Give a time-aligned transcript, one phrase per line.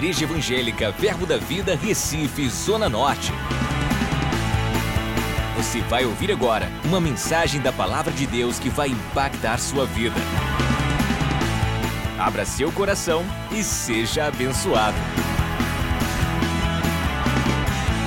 [0.00, 3.30] Igreja Evangélica Verbo da Vida, Recife, Zona Norte.
[5.58, 10.16] Você vai ouvir agora uma mensagem da Palavra de Deus que vai impactar sua vida.
[12.18, 13.22] Abra seu coração
[13.52, 14.96] e seja abençoado.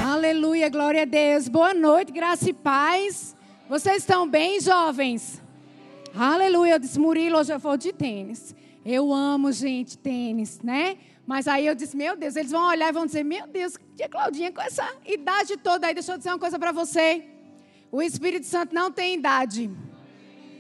[0.04, 1.48] Aleluia, glória a Deus.
[1.48, 3.36] Boa noite, graça e paz.
[3.70, 5.40] Vocês estão bem, jovens?
[6.16, 8.56] Aleluia, eu disse, Murilo, hoje eu vou de tênis.
[8.84, 10.98] Eu amo, gente, tênis, né?
[11.26, 14.10] Mas aí eu disse, meu Deus, eles vão olhar e vão dizer, meu Deus, tia
[14.10, 17.24] Claudinha, com essa idade toda aí, deixa eu dizer uma coisa para você.
[17.92, 19.72] O Espírito Santo não tem idade.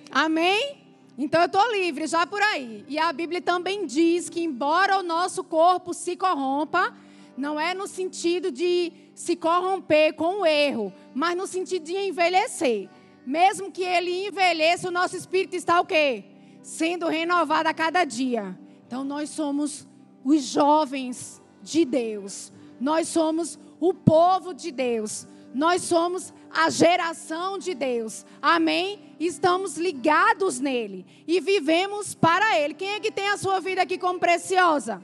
[0.09, 0.77] Amém?
[1.17, 2.85] Então eu estou livre já por aí.
[2.87, 6.95] E a Bíblia também diz que, embora o nosso corpo se corrompa,
[7.37, 12.89] não é no sentido de se corromper com o erro, mas no sentido de envelhecer.
[13.25, 16.23] Mesmo que ele envelheça, o nosso espírito está o quê?
[16.61, 18.57] Sendo renovado a cada dia.
[18.85, 19.87] Então nós somos
[20.23, 22.51] os jovens de Deus.
[22.79, 25.27] Nós somos o povo de Deus.
[25.53, 28.25] Nós somos a geração de Deus.
[28.41, 29.15] Amém?
[29.19, 32.73] Estamos ligados nele e vivemos para ele.
[32.73, 35.03] Quem é que tem a sua vida aqui como preciosa?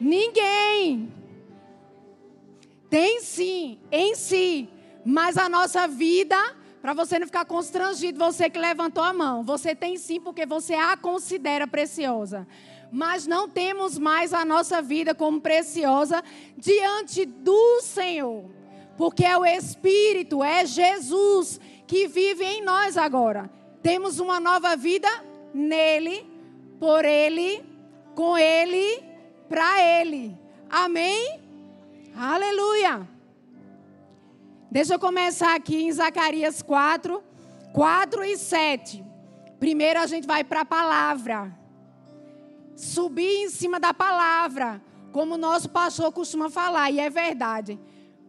[0.00, 1.12] Ninguém.
[2.88, 4.68] Tem sim, em si.
[5.04, 6.36] Mas a nossa vida,
[6.82, 10.74] para você não ficar constrangido, você que levantou a mão, você tem sim, porque você
[10.74, 12.46] a considera preciosa
[12.90, 16.22] mas não temos mais a nossa vida como preciosa
[16.56, 18.50] diante do Senhor.
[18.96, 23.50] Porque é o Espírito, é Jesus que vive em nós agora.
[23.82, 25.08] Temos uma nova vida
[25.54, 26.26] nele,
[26.78, 27.64] por ele,
[28.14, 29.02] com ele,
[29.48, 30.36] para ele.
[30.68, 31.40] Amém?
[32.14, 33.08] Aleluia.
[34.70, 37.22] Deixa eu começar aqui em Zacarias 4,
[37.72, 39.04] 4 e 7.
[39.58, 41.59] Primeiro a gente vai para a palavra
[42.76, 44.82] subir em cima da palavra,
[45.12, 47.78] como o nosso pastor costuma falar, e é verdade.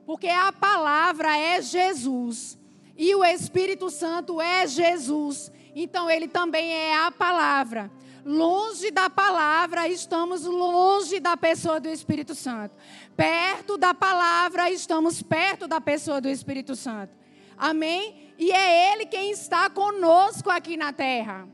[0.05, 2.57] Porque a palavra é Jesus
[2.97, 5.51] e o Espírito Santo é Jesus.
[5.75, 7.91] Então ele também é a palavra.
[8.23, 12.75] Longe da palavra, estamos longe da pessoa do Espírito Santo.
[13.15, 17.17] Perto da palavra, estamos perto da pessoa do Espírito Santo.
[17.57, 18.33] Amém?
[18.37, 21.47] E é Ele quem está conosco aqui na terra.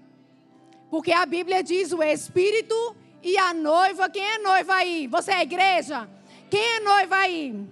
[0.90, 4.10] Porque a Bíblia diz o Espírito e a noiva.
[4.10, 5.08] Quem é noiva aí?
[5.08, 6.08] Você é igreja?
[6.50, 7.68] Quem é noiva aí?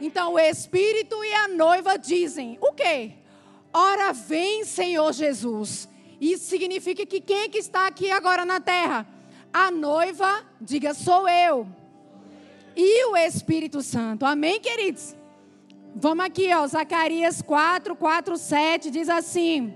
[0.00, 3.12] Então o Espírito e a noiva dizem: o quê?
[3.72, 5.88] Ora vem, Senhor Jesus.
[6.20, 9.06] Isso significa que quem é que está aqui agora na terra?
[9.52, 11.66] A noiva, diga, sou eu.
[12.76, 14.24] E o Espírito Santo.
[14.24, 15.16] Amém, queridos?
[15.94, 19.74] Vamos aqui, ó, Zacarias 4, 4, 7 diz assim: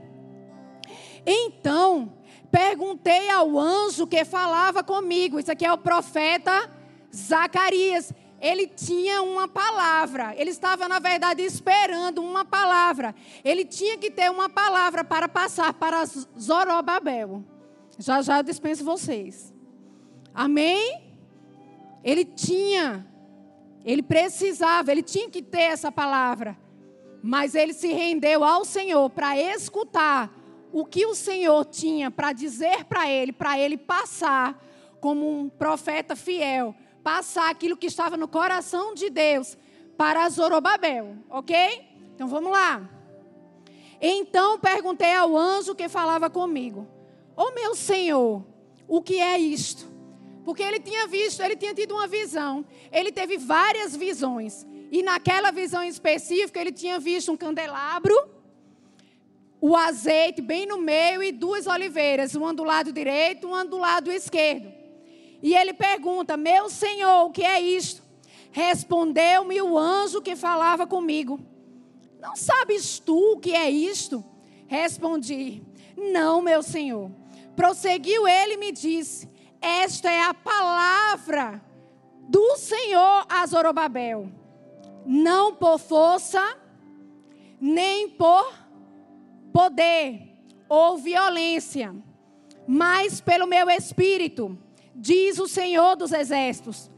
[1.26, 2.12] Então
[2.54, 5.40] Perguntei ao anjo que falava comigo.
[5.40, 6.70] Isso aqui é o profeta
[7.12, 8.12] Zacarias.
[8.40, 10.36] Ele tinha uma palavra.
[10.36, 13.12] Ele estava, na verdade, esperando uma palavra.
[13.44, 16.04] Ele tinha que ter uma palavra para passar para
[16.38, 17.42] Zorobabel.
[17.98, 19.52] Já já eu dispenso vocês.
[20.32, 21.02] Amém?
[22.04, 23.04] Ele tinha,
[23.84, 26.56] ele precisava, ele tinha que ter essa palavra.
[27.20, 30.43] Mas ele se rendeu ao Senhor para escutar
[30.74, 34.60] o que o Senhor tinha para dizer para ele, para ele passar
[35.00, 39.56] como um profeta fiel, passar aquilo que estava no coração de Deus
[39.96, 41.56] para Zorobabel, ok?
[42.12, 42.90] Então vamos lá.
[44.00, 46.88] Então perguntei ao anjo que falava comigo:
[47.36, 48.44] Ô oh, meu Senhor,
[48.88, 49.88] o que é isto?
[50.44, 54.66] Porque ele tinha visto, ele tinha tido uma visão, ele teve várias visões.
[54.90, 58.34] E naquela visão específica, ele tinha visto um candelabro
[59.66, 64.12] o azeite bem no meio e duas oliveiras, uma do lado direito, uma do lado
[64.12, 64.70] esquerdo.
[65.42, 68.02] E ele pergunta: Meu senhor, o que é isto?
[68.52, 71.40] Respondeu-me o anjo que falava comigo:
[72.20, 74.22] Não sabes tu o que é isto?
[74.66, 75.62] Respondi:
[75.96, 77.10] Não, meu senhor.
[77.56, 79.26] Prosseguiu ele e me disse:
[79.62, 81.64] Esta é a palavra
[82.28, 84.28] do Senhor a Zorobabel.
[85.06, 86.54] Não por força,
[87.58, 88.63] nem por
[89.54, 90.20] poder
[90.68, 91.94] ou violência,
[92.66, 94.58] mas pelo meu espírito,
[94.92, 96.90] diz o Senhor dos Exércitos.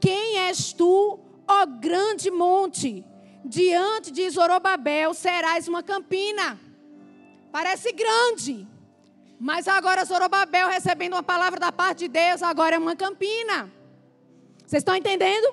[0.00, 1.18] Quem és tu,
[1.48, 3.04] ó grande monte?
[3.44, 6.58] Diante de Zorobabel serás uma campina.
[7.50, 8.64] Parece grande,
[9.40, 13.72] mas agora Zorobabel recebendo uma palavra da parte de Deus, agora é uma campina.
[14.64, 15.52] Vocês estão entendendo?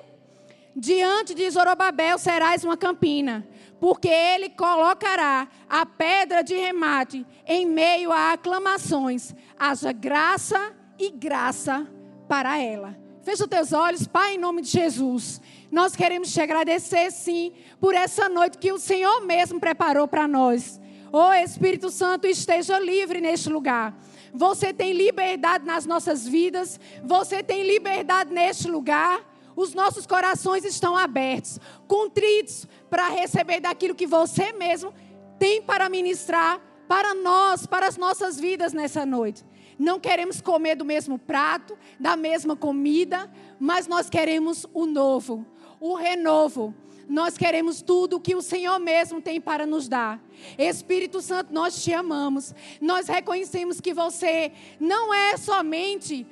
[0.76, 3.44] Diante de Zorobabel serás uma campina
[3.82, 9.34] porque ele colocará a pedra de remate em meio a aclamações.
[9.58, 11.84] Haja graça e graça
[12.28, 12.96] para ela.
[13.24, 15.40] Fecha os teus olhos, Pai, em nome de Jesus.
[15.68, 20.80] Nós queremos te agradecer, sim, por essa noite que o Senhor mesmo preparou para nós.
[21.12, 23.98] Oh, Espírito Santo, esteja livre neste lugar.
[24.32, 26.78] Você tem liberdade nas nossas vidas.
[27.02, 29.32] Você tem liberdade neste lugar.
[29.56, 34.92] Os nossos corações estão abertos, contritos para receber daquilo que você mesmo
[35.38, 39.42] tem para ministrar para nós, para as nossas vidas nessa noite.
[39.78, 45.46] Não queremos comer do mesmo prato, da mesma comida, mas nós queremos o novo,
[45.80, 46.74] o renovo.
[47.08, 50.22] Nós queremos tudo que o Senhor mesmo tem para nos dar.
[50.58, 52.54] Espírito Santo, nós te amamos.
[52.78, 56.26] Nós reconhecemos que você não é somente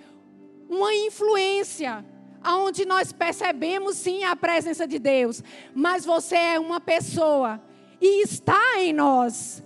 [0.69, 2.05] uma influência,
[2.43, 5.43] aonde nós percebemos sim a presença de Deus,
[5.75, 7.61] mas você é uma pessoa
[8.01, 9.63] e está em nós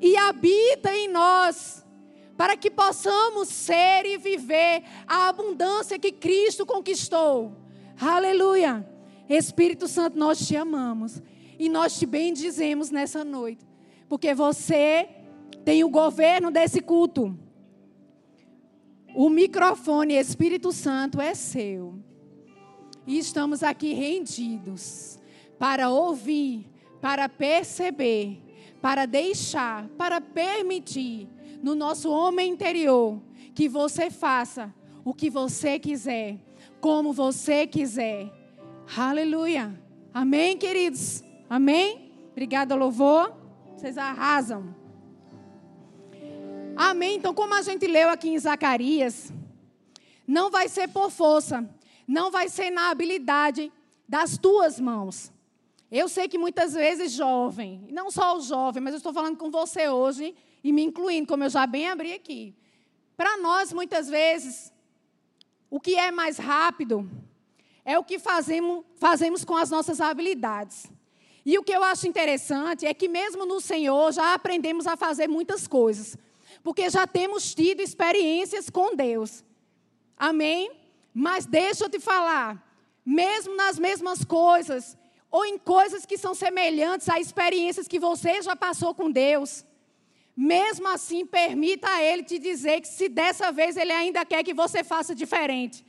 [0.00, 1.84] e habita em nós
[2.36, 7.52] para que possamos ser e viver a abundância que Cristo conquistou.
[7.98, 8.86] Aleluia.
[9.28, 11.22] Espírito Santo, nós te amamos
[11.58, 13.66] e nós te bendizemos nessa noite,
[14.08, 15.08] porque você
[15.64, 17.36] tem o governo desse culto.
[19.14, 21.98] O microfone Espírito Santo é seu.
[23.06, 25.18] E estamos aqui rendidos
[25.58, 26.66] para ouvir,
[27.00, 28.42] para perceber,
[28.80, 31.28] para deixar, para permitir
[31.62, 33.20] no nosso homem interior
[33.54, 34.74] que você faça
[35.04, 36.36] o que você quiser,
[36.80, 38.30] como você quiser.
[38.96, 39.80] Aleluia.
[40.12, 41.22] Amém, queridos?
[41.48, 42.12] Amém?
[42.32, 43.34] Obrigada, louvor.
[43.76, 44.74] Vocês arrasam.
[46.76, 47.16] Amém.
[47.16, 49.32] Então, como a gente leu aqui em Zacarias,
[50.26, 51.68] não vai ser por força,
[52.06, 53.72] não vai ser na habilidade
[54.08, 55.32] das tuas mãos.
[55.90, 59.50] Eu sei que muitas vezes jovem, não só o jovem, mas eu estou falando com
[59.50, 62.54] você hoje, e me incluindo, como eu já bem abri aqui.
[63.16, 64.72] Para nós, muitas vezes,
[65.70, 67.08] o que é mais rápido
[67.84, 70.86] é o que fazemos, fazemos com as nossas habilidades.
[71.44, 75.28] E o que eu acho interessante é que, mesmo no Senhor, já aprendemos a fazer
[75.28, 76.16] muitas coisas,
[76.64, 79.44] porque já temos tido experiências com Deus.
[80.16, 80.72] Amém?
[81.18, 82.62] Mas deixa eu te falar,
[83.02, 84.98] mesmo nas mesmas coisas,
[85.30, 89.64] ou em coisas que são semelhantes a experiências que você já passou com Deus,
[90.36, 94.52] mesmo assim, permita a Ele te dizer que se dessa vez Ele ainda quer que
[94.52, 95.82] você faça diferente.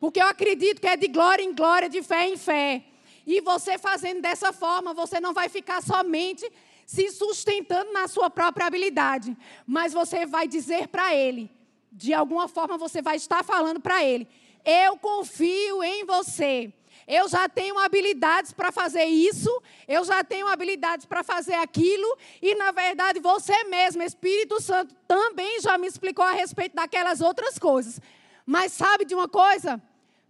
[0.00, 2.82] Porque eu acredito que é de glória em glória, de fé em fé.
[3.24, 6.44] E você fazendo dessa forma, você não vai ficar somente
[6.84, 11.48] se sustentando na sua própria habilidade, mas você vai dizer para Ele,
[11.92, 14.26] de alguma forma você vai estar falando para Ele:
[14.64, 16.72] Eu confio em você.
[17.06, 19.50] Eu já tenho habilidades para fazer isso,
[19.88, 25.60] eu já tenho habilidades para fazer aquilo, e na verdade você mesmo, Espírito Santo, também
[25.60, 28.00] já me explicou a respeito daquelas outras coisas.
[28.46, 29.82] Mas sabe de uma coisa?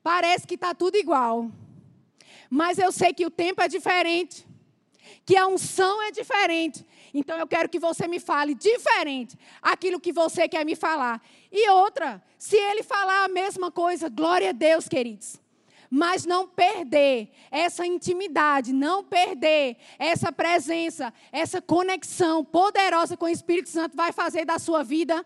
[0.03, 1.51] Parece que está tudo igual.
[2.49, 4.47] Mas eu sei que o tempo é diferente,
[5.25, 6.85] que a unção é diferente.
[7.15, 11.23] Então eu quero que você me fale diferente aquilo que você quer me falar.
[11.53, 15.43] E outra, se ele falar a mesma coisa, glória a Deus, queridos
[15.95, 23.69] mas não perder essa intimidade, não perder essa presença, essa conexão poderosa com o Espírito
[23.69, 25.23] Santo vai fazer da sua vida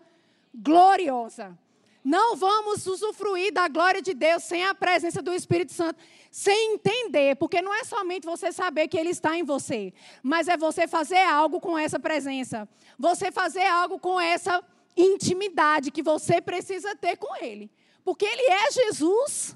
[0.53, 1.57] gloriosa.
[2.03, 7.37] Não vamos usufruir da glória de Deus sem a presença do Espírito Santo, sem entender,
[7.37, 11.23] porque não é somente você saber que Ele está em você, mas é você fazer
[11.23, 12.67] algo com essa presença,
[12.99, 14.61] você fazer algo com essa
[14.97, 17.69] intimidade que você precisa ter com Ele,
[18.03, 19.55] porque Ele é Jesus.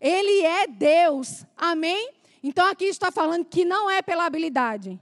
[0.00, 1.44] Ele é Deus.
[1.56, 2.12] Amém?
[2.42, 5.00] Então aqui está falando que não é pela habilidade.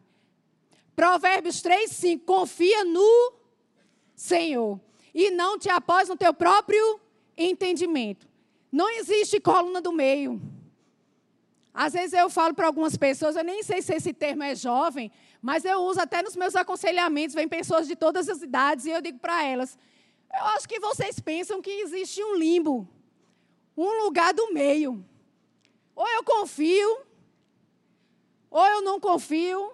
[0.94, 2.24] Provérbios 3, 5.
[2.24, 3.34] Confia no
[4.14, 4.80] Senhor.
[5.14, 7.00] E não te após no teu próprio
[7.36, 8.26] entendimento.
[8.72, 10.40] Não existe coluna do meio.
[11.72, 15.12] Às vezes eu falo para algumas pessoas, eu nem sei se esse termo é jovem,
[15.46, 19.00] mas eu uso até nos meus aconselhamentos, vem pessoas de todas as idades e eu
[19.00, 19.78] digo para elas:
[20.38, 22.74] eu acho que vocês pensam que existe um limbo
[23.76, 25.04] um lugar do meio.
[25.94, 27.00] Ou eu confio,
[28.50, 29.72] ou eu não confio,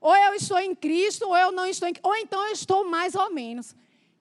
[0.00, 3.14] ou eu estou em Cristo, ou eu não estou em ou então eu estou mais
[3.14, 3.74] ou menos.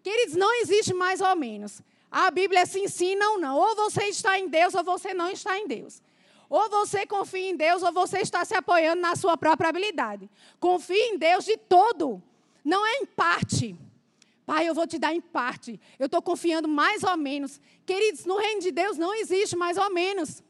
[0.04, 1.82] Queridos, não existe mais ou menos.
[2.12, 3.56] A Bíblia se ensina ou não.
[3.56, 6.02] Ou você está em Deus, ou você não está em Deus.
[6.50, 10.30] Ou você confia em Deus, ou você está se apoiando na sua própria habilidade.
[10.60, 12.22] Confie em Deus de todo,
[12.66, 13.78] não é em parte.
[14.46, 15.80] Pai, eu vou te dar em parte.
[16.00, 17.62] Eu estou confiando mais ou menos.
[17.86, 20.42] Queridos, no reino de Deus não existe mais ou menos.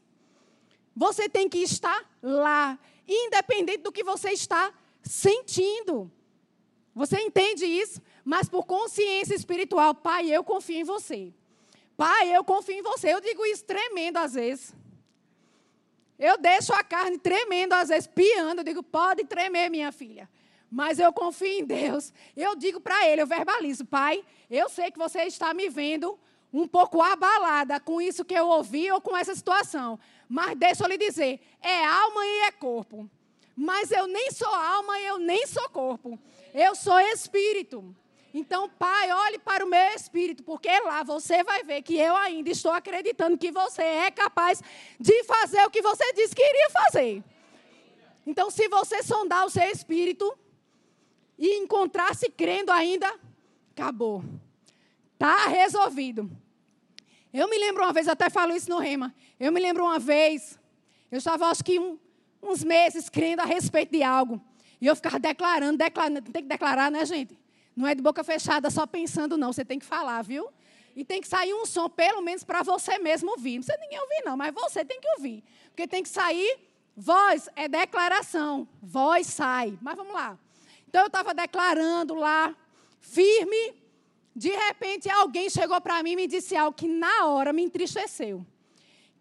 [0.96, 6.10] Você tem que estar lá, independente do que você está sentindo.
[6.94, 8.00] Você entende isso?
[8.24, 11.32] Mas por consciência espiritual, Pai, eu confio em você.
[11.94, 13.12] Pai, eu confio em você.
[13.12, 14.74] Eu digo isso tremendo às vezes.
[16.20, 18.58] Eu deixo a carne tremendo, às vezes, piando.
[18.58, 20.28] Eu digo, pode tremer, minha filha.
[20.70, 22.12] Mas eu confio em Deus.
[22.36, 26.18] Eu digo para ele, eu verbalizo, Pai, eu sei que você está me vendo
[26.52, 29.98] um pouco abalada com isso que eu ouvi ou com essa situação.
[30.28, 33.08] Mas deixa eu lhe dizer, é alma e é corpo.
[33.56, 36.18] Mas eu nem sou alma e eu nem sou corpo.
[36.52, 37.96] Eu sou espírito.
[38.32, 42.48] Então, Pai, olhe para o meu espírito, porque lá você vai ver que eu ainda
[42.50, 44.62] estou acreditando que você é capaz
[44.98, 47.24] de fazer o que você disse que iria fazer.
[48.24, 50.32] Então, se você sondar o seu espírito
[51.36, 53.12] e encontrar-se crendo ainda,
[53.72, 54.22] acabou.
[55.14, 56.30] Está resolvido.
[57.32, 59.14] Eu me lembro uma vez, até falo isso no Rema.
[59.38, 60.58] Eu me lembro uma vez,
[61.10, 61.98] eu estava acho que um,
[62.42, 64.40] uns meses crendo a respeito de algo.
[64.80, 67.39] E eu ficava declarando, declarando, tem que declarar, né, gente?
[67.80, 69.54] Não é de boca fechada só pensando, não.
[69.54, 70.46] Você tem que falar, viu?
[70.94, 73.56] E tem que sair um som, pelo menos para você mesmo ouvir.
[73.56, 75.42] Não precisa ninguém ouvir, não, mas você tem que ouvir.
[75.68, 76.58] Porque tem que sair.
[76.94, 78.68] Voz é declaração.
[78.82, 79.78] Voz sai.
[79.80, 80.38] Mas vamos lá.
[80.86, 82.54] Então eu estava declarando lá,
[83.00, 83.74] firme.
[84.36, 88.44] De repente alguém chegou para mim e me disse algo que na hora me entristeceu.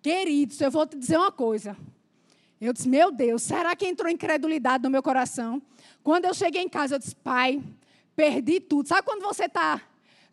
[0.01, 1.77] Queridos, eu vou te dizer uma coisa.
[2.59, 5.61] Eu disse, meu Deus, será que entrou incredulidade no meu coração?
[6.03, 7.63] Quando eu cheguei em casa, eu disse, pai,
[8.19, 8.85] perdi tudo.
[8.85, 9.81] Sabe quando você está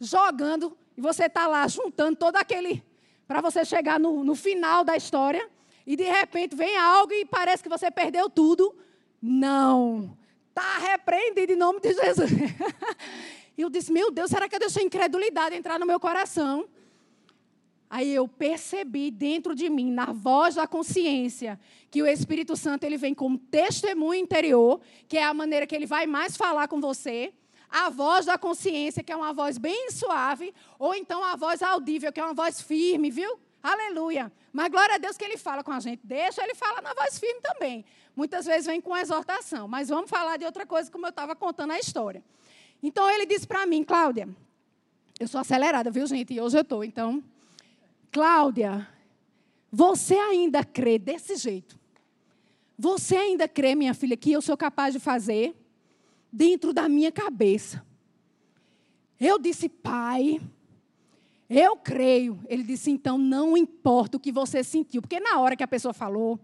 [0.00, 2.83] jogando e você está lá juntando todo aquele.
[3.28, 5.49] para você chegar no, no final da história
[5.87, 8.75] e de repente vem algo e parece que você perdeu tudo?
[9.23, 10.19] Não.
[10.49, 12.31] Está repreendido em nome de Jesus.
[13.59, 16.69] E eu disse: Meu Deus, será que eu deixei incredulidade entrar no meu coração?
[17.88, 21.59] Aí eu percebi dentro de mim, na voz da consciência,
[21.90, 24.78] que o Espírito Santo ele vem como testemunho interior,
[25.09, 27.33] que é a maneira que ele vai mais falar com você
[27.70, 32.12] a voz da consciência, que é uma voz bem suave, ou então a voz audível,
[32.12, 33.38] que é uma voz firme, viu?
[33.62, 34.32] Aleluia.
[34.52, 36.00] Mas glória a Deus que ele fala com a gente.
[36.04, 37.85] Deixa ele falar na voz firme também.
[38.14, 39.66] Muitas vezes vem com exortação.
[39.66, 42.23] Mas vamos falar de outra coisa, como eu estava contando a história.
[42.82, 44.28] Então ele disse para mim, Cláudia,
[45.18, 46.35] eu sou acelerada, viu, gente?
[46.35, 46.85] E hoje eu estou.
[46.85, 47.25] Então,
[48.12, 48.88] Cláudia,
[49.70, 51.78] você ainda crê desse jeito?
[52.78, 55.56] Você ainda crê, minha filha, que eu sou capaz de fazer?
[56.33, 57.85] Dentro da minha cabeça.
[59.18, 60.40] Eu disse, pai,
[61.49, 62.38] eu creio.
[62.49, 65.95] Ele disse, então não importa o que você sentiu, porque na hora que a pessoa
[65.95, 66.38] falou,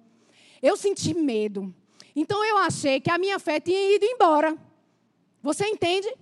[0.63, 1.75] eu senti medo.
[2.15, 4.57] Então eu achei que a minha fé tinha ido embora.
[5.43, 6.15] Você entende?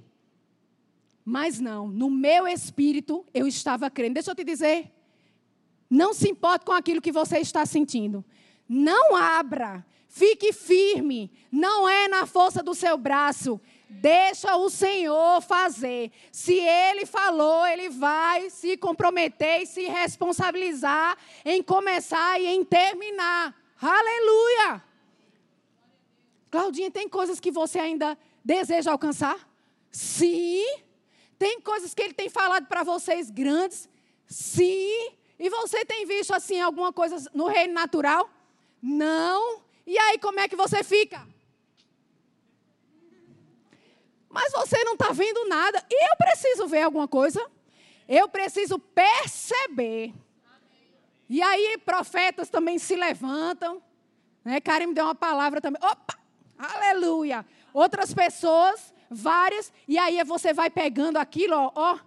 [1.25, 4.15] Mas não, no meu espírito eu estava crendo.
[4.15, 4.91] Deixa eu te dizer.
[5.89, 8.25] Não se importe com aquilo que você está sentindo.
[8.69, 13.61] Não abra Fique firme, não é na força do seu braço.
[13.89, 16.11] Deixa o Senhor fazer.
[16.33, 23.55] Se Ele falou, Ele vai se comprometer e se responsabilizar em começar e em terminar.
[23.81, 24.83] Aleluia!
[26.51, 29.39] Claudinha, tem coisas que você ainda deseja alcançar?
[29.93, 30.67] Sim.
[31.39, 33.89] Tem coisas que Ele tem falado para vocês grandes?
[34.27, 35.13] Sim.
[35.39, 38.29] E você tem visto assim alguma coisa no reino natural?
[38.83, 39.70] Não.
[39.87, 41.27] E aí, como é que você fica?
[44.29, 45.85] Mas você não está vendo nada.
[45.91, 47.45] E eu preciso ver alguma coisa.
[48.09, 50.15] Eu preciso perceber.
[51.29, 53.83] E aí, profetas também se levantam.
[54.45, 54.61] Né?
[54.61, 55.81] Karim me deu uma palavra também.
[55.83, 56.19] Opa!
[56.59, 57.45] Aleluia!
[57.73, 59.73] Outras pessoas, várias.
[59.89, 61.73] E aí você vai pegando aquilo, ó.
[61.75, 61.99] ó.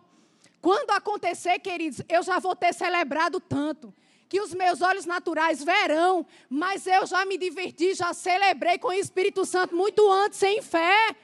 [0.62, 3.94] Quando acontecer, queridos, eu já vou ter celebrado tanto
[4.34, 8.94] que os meus olhos naturais verão, mas eu já me diverti, já celebrei com o
[8.94, 11.16] Espírito Santo muito antes, em fé.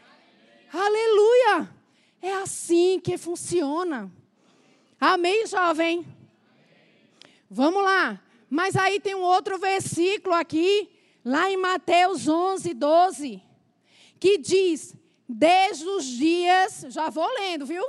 [0.71, 1.73] Aleluia!
[2.21, 4.11] É assim que funciona.
[5.01, 6.05] Amém, jovem?
[7.49, 8.21] Vamos lá.
[8.47, 10.87] Mas aí tem um outro versículo aqui,
[11.25, 13.41] lá em Mateus 11, 12,
[14.19, 14.95] que diz:
[15.27, 16.85] Desde os dias.
[16.89, 17.83] Já vou lendo, viu?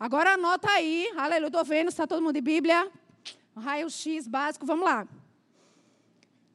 [0.00, 1.08] Agora anota aí.
[1.16, 1.46] Aleluia.
[1.46, 2.90] Estou vendo, está todo mundo de Bíblia?
[3.58, 5.06] Raio-x básico, vamos lá.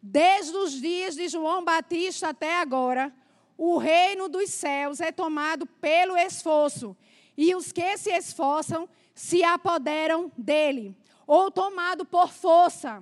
[0.02, 3.14] Desde os dias de João Batista até agora,
[3.58, 6.96] o reino dos céus é tomado pelo esforço,
[7.38, 10.96] e os que se esforçam se apoderam dele,
[11.26, 13.02] ou tomado por força.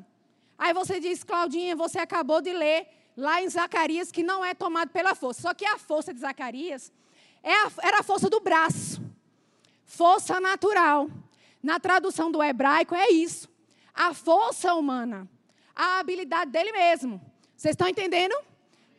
[0.57, 4.89] Aí você diz, Claudinha, você acabou de ler lá em Zacarias que não é tomado
[4.89, 5.41] pela força.
[5.41, 6.93] Só que a força de Zacarias
[7.43, 9.01] é era a força do braço,
[9.83, 11.09] força natural.
[11.63, 13.50] Na tradução do hebraico é isso
[13.93, 15.29] a força humana,
[15.75, 17.21] a habilidade dele mesmo.
[17.55, 18.35] Vocês estão entendendo?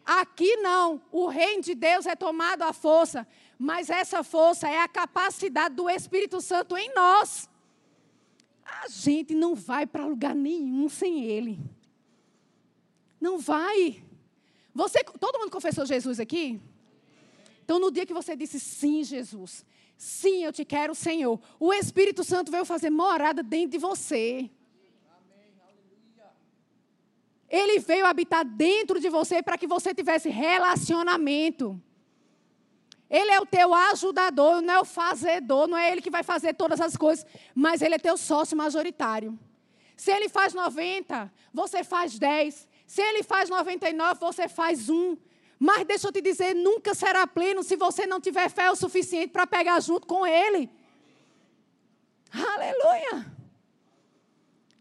[0.04, 3.26] Aqui não, o reino de Deus é tomado à força,
[3.58, 7.48] mas essa força é a capacidade do Espírito Santo em nós.
[8.64, 11.58] A gente não vai para lugar nenhum sem Ele.
[13.20, 14.02] Não vai.
[14.74, 16.60] Você, todo mundo confessou Jesus aqui?
[17.64, 19.64] Então, no dia que você disse sim, Jesus,
[19.96, 24.50] sim, eu te quero, Senhor, o Espírito Santo veio fazer morada dentro de você.
[27.52, 31.78] Ele veio habitar dentro de você para que você tivesse relacionamento.
[33.10, 36.54] Ele é o teu ajudador, não é o fazedor, não é ele que vai fazer
[36.54, 39.38] todas as coisas, mas ele é teu sócio majoritário.
[39.94, 42.66] Se ele faz 90, você faz 10.
[42.86, 45.18] Se ele faz 99, você faz 1.
[45.58, 49.28] Mas deixa eu te dizer, nunca será pleno se você não tiver fé o suficiente
[49.28, 50.70] para pegar junto com ele.
[52.32, 53.30] Aleluia!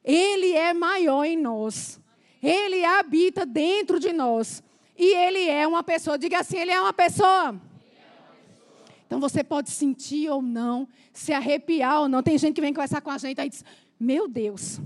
[0.03, 2.00] Ele é maior em nós.
[2.41, 4.63] Ele habita dentro de nós.
[4.97, 6.17] E ele é uma pessoa.
[6.17, 7.59] Diga assim: ele é uma pessoa.
[9.05, 12.23] Então você pode sentir ou não, se arrepiar ou não.
[12.23, 13.63] Tem gente que vem conversar com a gente e diz:
[13.99, 14.79] Meu Deus,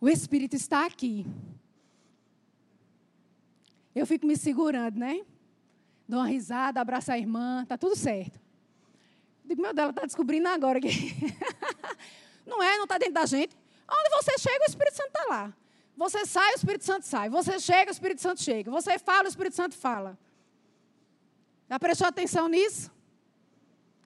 [0.00, 1.26] o Espírito está aqui.
[3.94, 5.20] Eu fico me segurando, né?
[6.08, 8.40] Dou uma risada, abraço a irmã, tá tudo certo.
[9.44, 10.88] Digo, meu Deus, ela está descobrindo agora que.
[12.46, 13.56] não é, não está dentro da gente.
[13.90, 15.54] Onde você chega, o Espírito Santo está lá.
[15.96, 17.28] Você sai, o Espírito Santo sai.
[17.28, 18.70] Você chega, o Espírito Santo chega.
[18.70, 20.18] Você fala, o Espírito Santo fala.
[21.68, 22.90] Já prestou atenção nisso?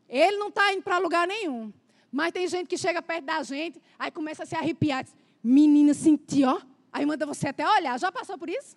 [0.09, 1.73] Ele não está indo para lugar nenhum.
[2.11, 5.05] Mas tem gente que chega perto da gente, aí começa a se arrepiar.
[5.05, 6.61] Diz, Menina, senti, ó.
[6.93, 7.99] Aí manda você até olhar.
[7.99, 8.77] Já passou por isso?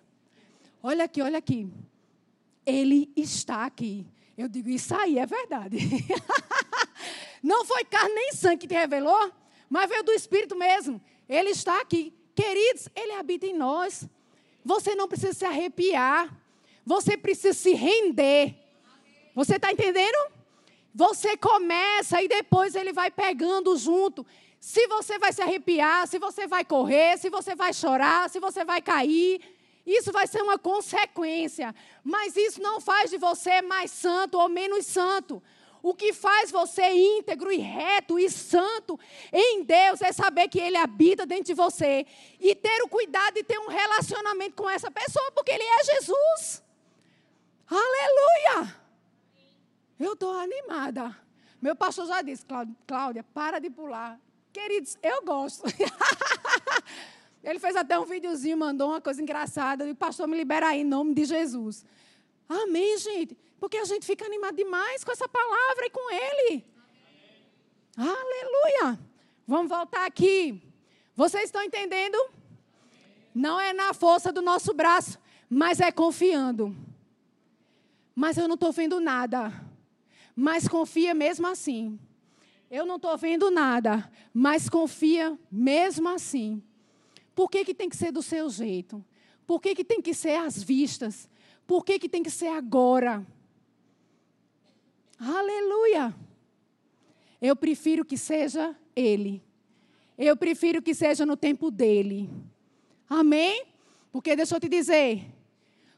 [0.82, 1.68] Olha aqui, olha aqui.
[2.64, 4.06] Ele está aqui.
[4.36, 5.78] Eu digo, isso aí é verdade.
[7.42, 9.32] não foi carne nem sangue que te revelou,
[9.68, 11.00] mas veio do Espírito mesmo.
[11.28, 12.14] Ele está aqui.
[12.40, 14.08] Queridos, Ele habita em nós.
[14.64, 16.34] Você não precisa se arrepiar.
[16.86, 18.54] Você precisa se render.
[19.34, 20.18] Você está entendendo?
[20.94, 24.26] Você começa e depois ele vai pegando junto.
[24.58, 28.64] Se você vai se arrepiar, se você vai correr, se você vai chorar, se você
[28.64, 29.40] vai cair,
[29.86, 31.74] isso vai ser uma consequência.
[32.02, 35.42] Mas isso não faz de você mais santo ou menos santo.
[35.82, 38.98] O que faz você íntegro e reto e santo
[39.32, 42.06] em Deus é saber que Ele habita dentro de você
[42.38, 46.62] e ter o cuidado de ter um relacionamento com essa pessoa, porque Ele é Jesus.
[47.68, 48.76] Aleluia!
[49.98, 51.16] Eu estou animada.
[51.60, 52.44] Meu pastor já disse,
[52.86, 54.18] Cláudia, para de pular.
[54.52, 55.64] Queridos, eu gosto.
[57.42, 59.86] Ele fez até um videozinho, mandou uma coisa engraçada.
[59.86, 61.84] E o pastor me libera aí, em nome de Jesus.
[62.48, 63.36] Amém, gente.
[63.60, 66.64] Porque a gente fica animado demais com essa palavra e com Ele.
[67.96, 68.12] Amém.
[68.18, 68.98] Aleluia.
[69.46, 70.60] Vamos voltar aqui.
[71.14, 72.18] Vocês estão entendendo?
[73.32, 75.18] Não é na força do nosso braço,
[75.48, 76.74] mas é confiando.
[78.14, 79.70] Mas eu não estou vendo nada
[80.40, 81.98] mas confia mesmo assim.
[82.70, 86.62] Eu não estou vendo nada, mas confia mesmo assim.
[87.34, 89.04] Por que, que tem que ser do seu jeito?
[89.46, 91.28] Por que, que tem que ser às vistas?
[91.66, 93.26] Por que, que tem que ser agora?
[95.20, 96.14] Aleluia!
[97.42, 99.42] Eu prefiro que seja Ele.
[100.16, 102.30] Eu prefiro que seja no tempo dele.
[103.06, 103.66] Amém?
[104.10, 105.26] Porque deixa eu te dizer,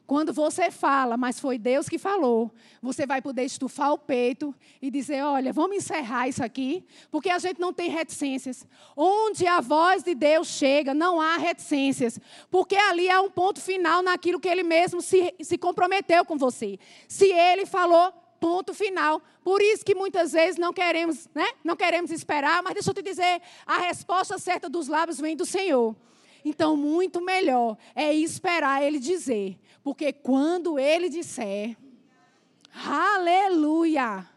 [0.05, 4.91] quando você fala, mas foi Deus que falou, você vai poder estufar o peito e
[4.91, 8.67] dizer: olha, vamos encerrar isso aqui, porque a gente não tem reticências.
[8.95, 12.19] Onde a voz de Deus chega, não há reticências,
[12.51, 16.77] porque ali há um ponto final naquilo que ele mesmo se, se comprometeu com você.
[17.07, 19.21] Se ele falou, ponto final.
[19.41, 21.47] Por isso que muitas vezes não queremos, né?
[21.63, 25.45] Não queremos esperar, mas deixa eu te dizer, a resposta certa dos lábios vem do
[25.45, 25.95] Senhor.
[26.43, 29.57] Então, muito melhor é esperar ele dizer.
[29.81, 31.77] Porque quando ele disser,
[32.85, 34.27] aleluia,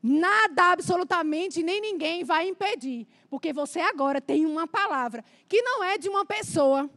[0.00, 3.08] nada absolutamente, nem ninguém vai impedir.
[3.28, 6.88] Porque você agora tem uma palavra que não é de uma pessoa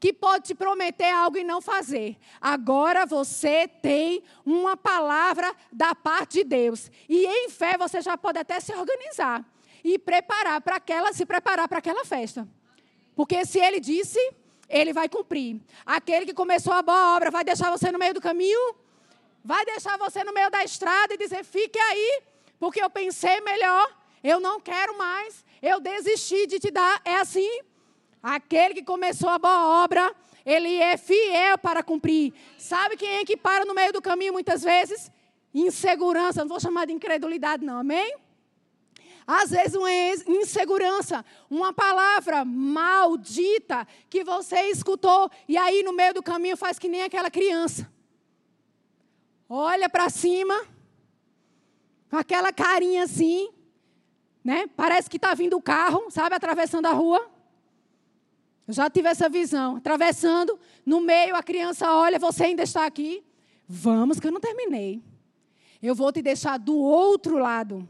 [0.00, 2.16] que pode te prometer algo e não fazer.
[2.40, 6.90] Agora você tem uma palavra da parte de Deus.
[7.06, 9.44] E em fé você já pode até se organizar
[9.84, 12.48] e preparar para aquela, se preparar para aquela festa.
[13.14, 14.18] Porque se ele disse,
[14.70, 15.60] ele vai cumprir.
[15.84, 18.74] Aquele que começou a boa obra vai deixar você no meio do caminho?
[19.44, 22.22] Vai deixar você no meio da estrada e dizer: fique aí,
[22.58, 27.02] porque eu pensei melhor, eu não quero mais, eu desisti de te dar.
[27.04, 27.62] É assim.
[28.22, 32.34] Aquele que começou a boa obra, ele é fiel para cumprir.
[32.58, 35.10] Sabe quem é que para no meio do caminho muitas vezes?
[35.54, 38.14] Insegurança, não vou chamar de incredulidade, não, amém?
[39.26, 46.22] Às vezes uma insegurança, uma palavra maldita que você escutou e aí no meio do
[46.22, 47.90] caminho faz que nem aquela criança.
[49.48, 50.66] Olha para cima,
[52.10, 53.48] com aquela carinha assim,
[54.44, 54.66] né?
[54.76, 57.29] Parece que está vindo o carro, sabe, atravessando a rua.
[58.70, 59.78] Eu já tive essa visão.
[59.78, 60.56] Atravessando,
[60.86, 63.20] no meio, a criança olha, você ainda está aqui?
[63.66, 65.02] Vamos, que eu não terminei.
[65.82, 67.88] Eu vou te deixar do outro lado.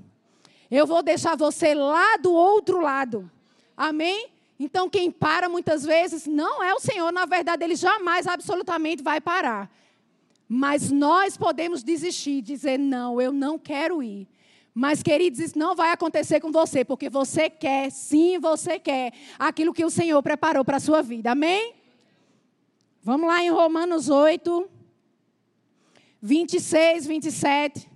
[0.70, 3.30] Eu vou deixar você lá do outro lado.
[3.76, 4.30] Amém?
[4.58, 9.20] Então, quem para muitas vezes não é o Senhor, na verdade, ele jamais absolutamente vai
[9.20, 9.70] parar.
[10.48, 14.26] Mas nós podemos desistir, dizer: não, eu não quero ir.
[14.74, 19.74] Mas, queridos, isso não vai acontecer com você, porque você quer, sim, você quer aquilo
[19.74, 21.32] que o Senhor preparou para a sua vida.
[21.32, 21.74] Amém?
[23.02, 24.68] Vamos lá em Romanos 8,
[26.22, 27.90] 26, 27.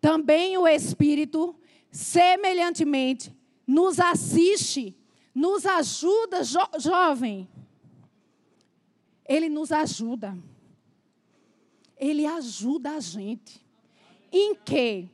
[0.00, 1.54] Também o Espírito,
[1.90, 3.34] semelhantemente,
[3.66, 4.96] nos assiste,
[5.34, 7.48] nos ajuda, jo jovem.
[9.26, 10.36] Ele nos ajuda.
[11.96, 13.64] Ele ajuda a gente.
[14.30, 15.08] Em quê?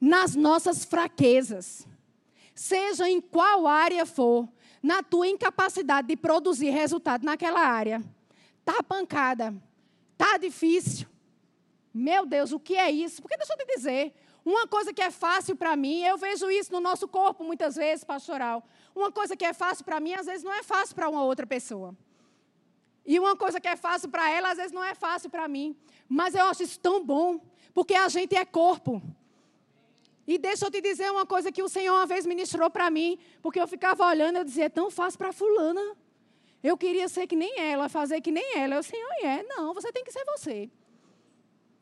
[0.00, 1.86] Nas nossas fraquezas.
[2.54, 4.48] Seja em qual área for,
[4.82, 8.02] na tua incapacidade de produzir resultado naquela área.
[8.64, 9.54] Tá pancada,
[10.16, 11.06] tá difícil.
[11.92, 13.20] Meu Deus, o que é isso?
[13.22, 16.72] Porque deixa eu te dizer, uma coisa que é fácil para mim, eu vejo isso
[16.72, 18.64] no nosso corpo muitas vezes, pastoral.
[18.94, 21.46] Uma coisa que é fácil para mim, às vezes não é fácil para uma outra
[21.46, 21.96] pessoa.
[23.04, 25.76] E uma coisa que é fácil para ela, às vezes não é fácil para mim.
[26.08, 27.40] Mas eu acho isso tão bom,
[27.72, 29.02] porque a gente é corpo.
[30.28, 33.18] E deixa eu te dizer uma coisa que o Senhor uma vez ministrou para mim,
[33.40, 35.96] porque eu ficava olhando, eu dizia, é tão fácil para fulana.
[36.62, 38.78] Eu queria ser que nem ela, fazer que nem ela.
[38.78, 39.42] O Senhor é.
[39.44, 40.68] Não, você tem que ser você.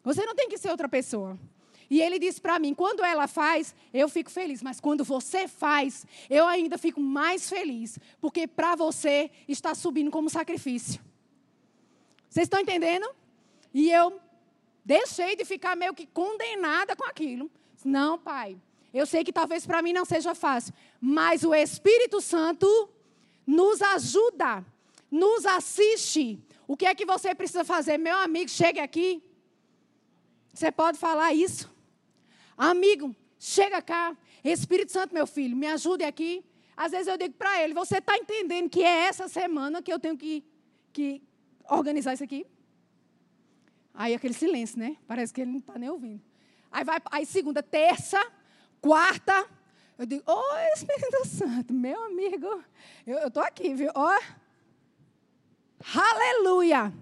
[0.04, 1.36] Você não tem que ser outra pessoa.
[1.90, 6.06] E ele disse para mim: quando ela faz, eu fico feliz, mas quando você faz,
[6.30, 11.00] eu ainda fico mais feliz, porque para você está subindo como sacrifício.
[12.28, 13.08] Vocês estão entendendo?
[13.74, 14.20] E eu
[14.84, 17.50] deixei de ficar meio que condenada com aquilo.
[17.86, 18.56] Não, pai.
[18.92, 22.66] Eu sei que talvez para mim não seja fácil, mas o Espírito Santo
[23.46, 24.64] nos ajuda,
[25.08, 26.38] nos assiste.
[26.66, 27.96] O que é que você precisa fazer?
[27.96, 29.22] Meu amigo, chegue aqui.
[30.52, 31.70] Você pode falar isso?
[32.56, 34.16] Amigo, chega cá.
[34.42, 36.44] Espírito Santo, meu filho, me ajude aqui.
[36.76, 39.98] Às vezes eu digo para ele: Você está entendendo que é essa semana que eu
[40.00, 40.44] tenho que,
[40.92, 41.22] que
[41.68, 42.46] organizar isso aqui?
[43.94, 44.96] Aí aquele silêncio, né?
[45.06, 46.22] Parece que ele não está nem ouvindo.
[46.76, 48.22] Aí vai, aí segunda, terça,
[48.82, 49.48] quarta,
[49.96, 52.62] eu digo, ô oh, Espírito Santo, meu amigo,
[53.06, 53.90] eu estou aqui, viu?
[53.94, 56.92] Ó, oh, aleluia.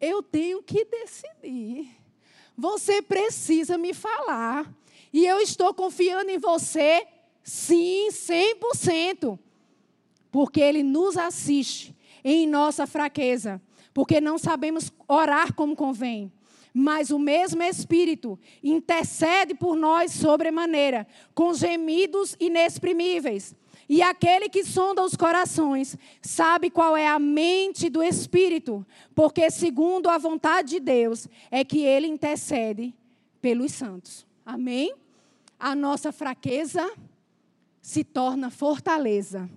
[0.00, 1.96] Eu tenho que decidir.
[2.58, 4.68] Você precisa me falar.
[5.12, 7.06] E eu estou confiando em você,
[7.44, 9.38] sim, 100%.
[10.32, 13.62] Porque Ele nos assiste em nossa fraqueza.
[13.94, 16.32] Porque não sabemos orar como convém
[16.78, 23.56] mas o mesmo Espírito intercede por nós sobremaneira, com gemidos inexprimíveis.
[23.88, 30.10] E aquele que sonda os corações sabe qual é a mente do Espírito, porque, segundo
[30.10, 32.94] a vontade de Deus, é que ele intercede
[33.40, 34.26] pelos santos.
[34.44, 34.94] Amém?
[35.58, 36.92] A nossa fraqueza
[37.80, 39.48] se torna fortaleza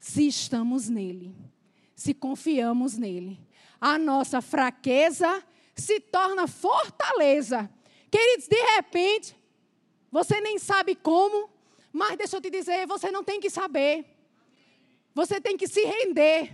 [0.00, 1.34] se estamos nele,
[1.94, 3.38] se confiamos nele.
[3.78, 5.44] A nossa fraqueza
[5.76, 7.70] se torna fortaleza.
[8.10, 9.36] Queridos, de repente,
[10.10, 11.50] você nem sabe como,
[11.92, 14.04] mas deixa eu te dizer, você não tem que saber.
[15.14, 16.52] Você tem que se render.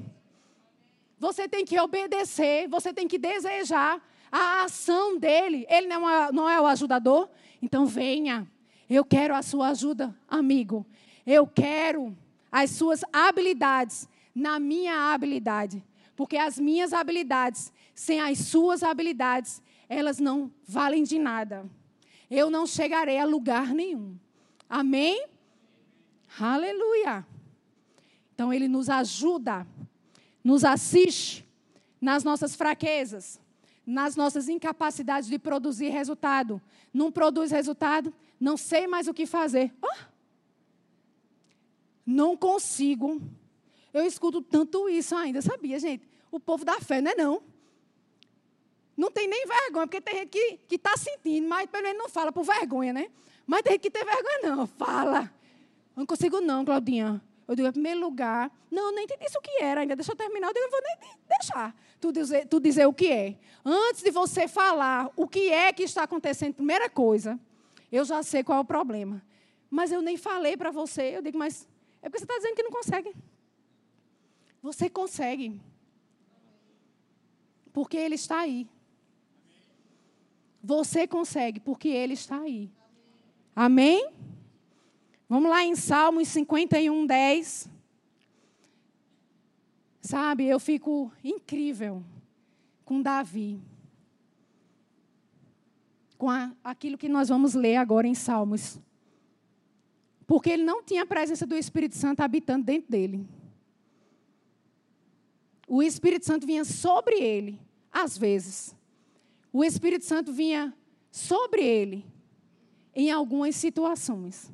[1.19, 4.03] Você tem que obedecer, você tem que desejar
[4.33, 5.67] a ação dele.
[5.69, 7.29] Ele não é, não é o ajudador?
[7.61, 8.51] Então venha.
[8.89, 10.87] Eu quero a sua ajuda, amigo.
[11.27, 12.17] Eu quero
[12.51, 15.83] as suas habilidades na minha habilidade.
[16.17, 21.71] Porque as minhas habilidades sem as suas habilidades, elas não valem de nada.
[22.31, 24.17] Eu não chegarei a lugar nenhum.
[24.67, 25.29] Amém?
[26.41, 27.27] Aleluia.
[28.33, 29.67] Então ele nos ajuda,
[30.43, 31.47] nos assiste
[32.01, 33.39] nas nossas fraquezas,
[33.85, 36.59] nas nossas incapacidades de produzir resultado.
[36.95, 39.75] Não produz resultado, não sei mais o que fazer.
[39.83, 40.05] Oh!
[42.07, 43.21] Não consigo.
[43.93, 46.09] Eu escuto tanto isso ainda, sabia, gente?
[46.31, 47.50] O povo da fé, não é não?
[49.01, 52.31] Não tem nem vergonha, porque tem gente que está sentindo, mas pelo menos não fala
[52.31, 53.11] por vergonha, né?
[53.47, 55.33] Mas tem gente que tem vergonha, não, fala.
[55.97, 57.21] Eu não consigo, não, Claudinha.
[57.49, 60.17] Eu digo, em primeiro lugar, não, nem entendi isso o que era ainda, deixa eu
[60.17, 63.37] terminar, eu digo, não vou nem deixar tu dizer, tu dizer o que é.
[63.65, 67.39] Antes de você falar o que é que está acontecendo, primeira coisa,
[67.93, 69.23] eu já sei qual é o problema.
[69.69, 71.69] Mas eu nem falei para você, eu digo, mas
[72.03, 73.15] é porque você está dizendo que não consegue.
[74.63, 75.61] Você consegue.
[77.73, 78.67] Porque Ele está aí.
[80.63, 82.71] Você consegue, porque Ele está aí.
[83.55, 84.11] Amém?
[85.29, 87.71] Vamos lá em Salmos 51, 10.
[90.01, 92.03] Sabe, eu fico incrível
[92.85, 93.61] com Davi.
[96.19, 98.81] Com a, aquilo que nós vamos ler agora em Salmos.
[100.27, 103.25] Porque ele não tinha a presença do Espírito Santo habitando dentro dele.
[105.69, 107.61] O Espírito Santo vinha sobre ele,
[107.93, 108.75] às vezes.
[109.53, 110.75] O Espírito Santo vinha
[111.11, 112.05] sobre ele
[112.95, 114.53] em algumas situações.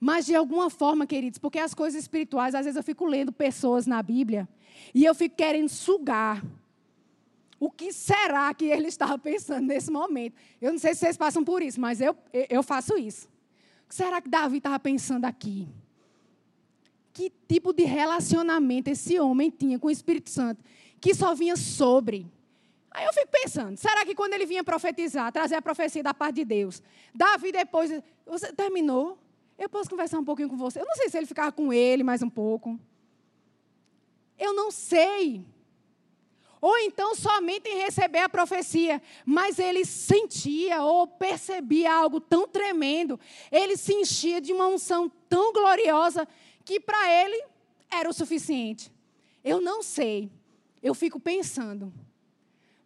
[0.00, 3.86] Mas de alguma forma, queridos, porque as coisas espirituais, às vezes eu fico lendo pessoas
[3.86, 4.48] na Bíblia
[4.94, 6.44] e eu fico querendo sugar.
[7.58, 10.36] O que será que ele estava pensando nesse momento?
[10.60, 12.16] Eu não sei se vocês passam por isso, mas eu,
[12.48, 13.28] eu faço isso.
[13.84, 15.68] O que será que Davi estava pensando aqui?
[17.12, 20.62] Que tipo de relacionamento esse homem tinha com o Espírito Santo
[21.00, 22.26] que só vinha sobre?
[22.90, 26.36] Aí eu fico pensando, será que quando ele vinha profetizar, trazer a profecia da parte
[26.36, 26.82] de Deus,
[27.14, 27.90] Davi depois,
[28.26, 29.18] você terminou?
[29.58, 30.80] Eu posso conversar um pouquinho com você?
[30.80, 32.78] Eu não sei se ele ficava com ele mais um pouco.
[34.38, 35.44] Eu não sei.
[36.60, 43.18] Ou então somente em receber a profecia, mas ele sentia ou percebia algo tão tremendo,
[43.50, 46.26] ele se enchia de uma unção tão gloriosa
[46.64, 47.44] que para ele
[47.90, 48.92] era o suficiente.
[49.44, 50.30] Eu não sei.
[50.82, 51.92] Eu fico pensando.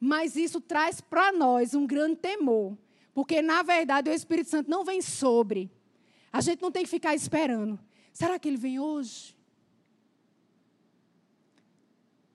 [0.04, 2.76] Mas isso traz para nós um grande temor.
[3.14, 5.70] Porque, na verdade, o Espírito Santo não vem sobre.
[6.32, 7.78] A gente não tem que ficar esperando.
[8.12, 9.36] Será que ele vem hoje?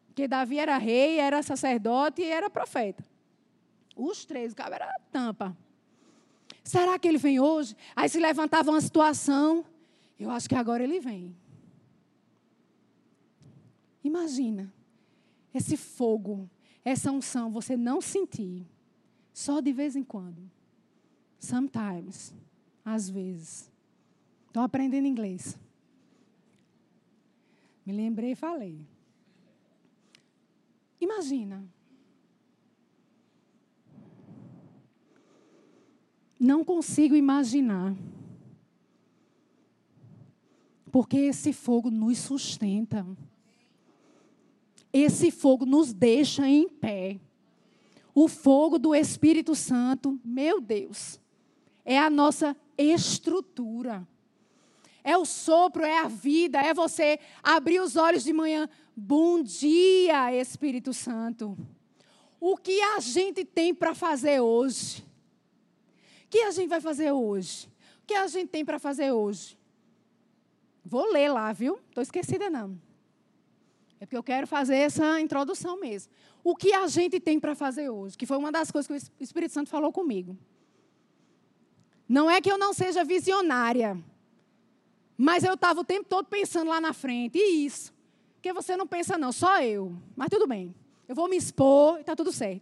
[0.07, 3.03] Porque Davi era rei, era sacerdote e era profeta.
[3.97, 5.57] Os três, o cara era tampa.
[6.63, 7.75] Será que ele vem hoje?
[7.93, 9.65] Aí se levantava uma situação.
[10.17, 11.35] Eu acho que agora ele vem.
[14.05, 14.73] Imagina
[15.53, 16.49] esse fogo
[16.87, 18.65] essa unção você não sentir,
[19.33, 20.41] só de vez em quando.
[21.37, 22.33] Sometimes,
[22.83, 23.69] às vezes.
[24.47, 25.59] Estou aprendendo inglês.
[27.85, 28.79] Me lembrei e falei.
[31.01, 31.61] Imagina.
[36.39, 37.93] Não consigo imaginar.
[40.89, 43.05] Porque esse fogo nos sustenta
[45.03, 47.19] esse fogo nos deixa em pé.
[48.13, 51.19] O fogo do Espírito Santo, meu Deus,
[51.85, 54.07] é a nossa estrutura.
[55.03, 58.67] É o sopro, é a vida, é você abrir os olhos de manhã.
[58.95, 61.57] Bom dia, Espírito Santo.
[62.39, 65.01] O que a gente tem para fazer hoje?
[66.25, 67.67] O que a gente vai fazer hoje?
[68.03, 69.57] O que a gente tem para fazer hoje?
[70.83, 71.79] Vou ler lá, viu?
[71.89, 72.86] Estou esquecida não.
[73.99, 76.11] É porque eu quero fazer essa introdução mesmo.
[76.43, 78.17] O que a gente tem para fazer hoje?
[78.17, 80.37] Que foi uma das coisas que o Espírito Santo falou comigo.
[82.07, 84.01] Não é que eu não seja visionária,
[85.17, 87.37] mas eu estava o tempo todo pensando lá na frente.
[87.37, 87.93] E isso?
[88.35, 89.93] Porque você não pensa, não, só eu.
[90.15, 90.73] Mas tudo bem.
[91.07, 92.61] Eu vou me expor e está tudo certo.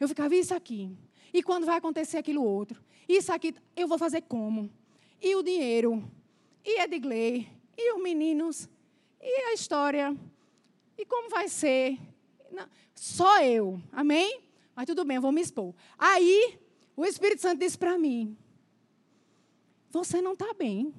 [0.00, 0.90] Eu ficava, isso aqui?
[1.32, 2.82] E quando vai acontecer aquilo outro?
[3.08, 4.68] Isso aqui, eu vou fazer como?
[5.22, 6.02] E o dinheiro?
[6.64, 7.48] E Edgley?
[7.78, 8.68] E os meninos?
[9.20, 10.16] E a história?
[11.02, 11.98] E como vai ser?
[12.52, 13.82] Não, só eu.
[13.90, 14.40] Amém?
[14.72, 15.74] Mas tudo bem, eu vou me expor.
[15.98, 16.60] Aí,
[16.96, 18.36] o Espírito Santo disse para mim:
[19.90, 20.94] Você não está bem.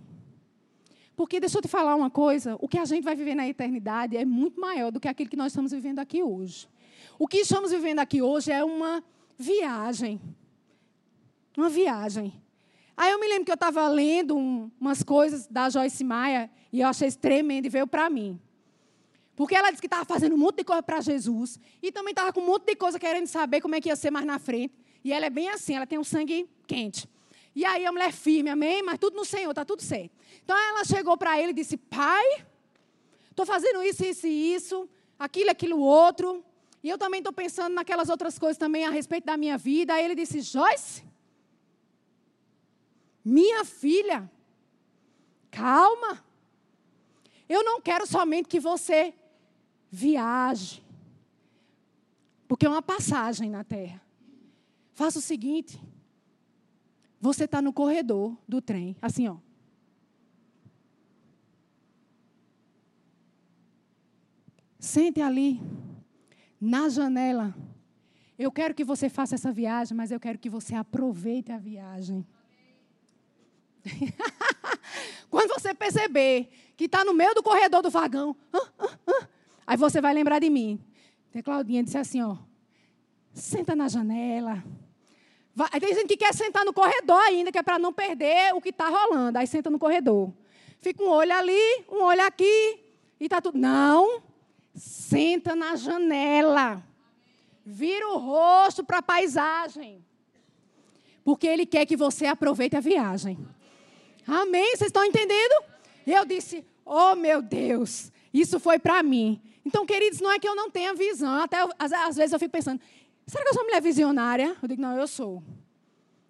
[1.16, 4.18] Porque deixa eu te falar uma coisa: o que a gente vai viver na eternidade
[4.18, 6.68] é muito maior do que aquilo que nós estamos vivendo aqui hoje.
[7.18, 9.02] O que estamos vivendo aqui hoje é uma
[9.38, 10.20] viagem.
[11.58, 12.34] Uma viagem.
[12.98, 16.82] Aí eu me lembro que eu estava lendo um, umas coisas da Joyce Maia e
[16.82, 18.38] eu achei isso tremendo e veio para mim.
[19.36, 21.60] Porque ela disse que estava fazendo um monte de coisa para Jesus.
[21.82, 24.12] E também estava com um monte de coisa querendo saber como é que ia ser
[24.12, 24.74] mais na frente.
[25.04, 27.10] E ela é bem assim, ela tem um sangue quente.
[27.56, 28.82] E aí a mulher firme, amém?
[28.82, 30.12] Mas tudo no Senhor, está tudo certo.
[30.43, 32.46] Então ela chegou para ele e disse: Pai,
[33.30, 36.43] estou fazendo isso, isso e isso, aquilo, aquilo, outro.
[36.84, 39.93] E eu também estou pensando naquelas outras coisas também a respeito da minha vida.
[39.93, 41.04] Aí ele disse: Joyce,
[43.24, 44.30] minha filha,
[45.52, 46.24] calma.
[47.48, 49.13] Eu não quero somente que você
[49.93, 50.84] viaje.
[52.47, 54.01] Porque é uma passagem na terra.
[54.91, 55.79] Faça o seguinte:
[57.21, 59.38] você está no corredor do trem, assim, ó.
[64.79, 65.62] Sente ali,
[66.60, 67.56] na janela.
[68.38, 72.25] Eu quero que você faça essa viagem, mas eu quero que você aproveite a viagem.
[75.29, 78.36] Quando você perceber que está no meio do corredor do vagão,
[79.65, 80.80] aí você vai lembrar de mim.
[81.34, 82.38] A Claudinha disse assim, ó,
[83.34, 84.63] senta na janela,
[85.56, 88.62] Vai, tem gente que quer sentar no corredor ainda, que é para não perder o
[88.62, 89.38] que está rolando.
[89.38, 90.34] Aí senta no corredor.
[90.80, 92.80] Fica um olho ali, um olho aqui,
[93.19, 93.58] e está tudo.
[93.58, 94.23] Não,
[94.73, 96.84] senta na janela.
[97.63, 100.04] Vira o rosto para a paisagem.
[101.23, 103.38] Porque Ele quer que você aproveite a viagem.
[104.26, 104.76] Amém?
[104.76, 105.63] Vocês estão entendendo?
[106.06, 109.39] Eu disse, oh meu Deus, isso foi para mim.
[109.65, 111.41] Então, queridos, não é que eu não tenha visão.
[111.41, 112.82] Até às, vezes eu fico pensando,
[113.26, 114.56] será que eu sou mulher visionária?
[114.62, 115.41] Eu digo, não, eu sou.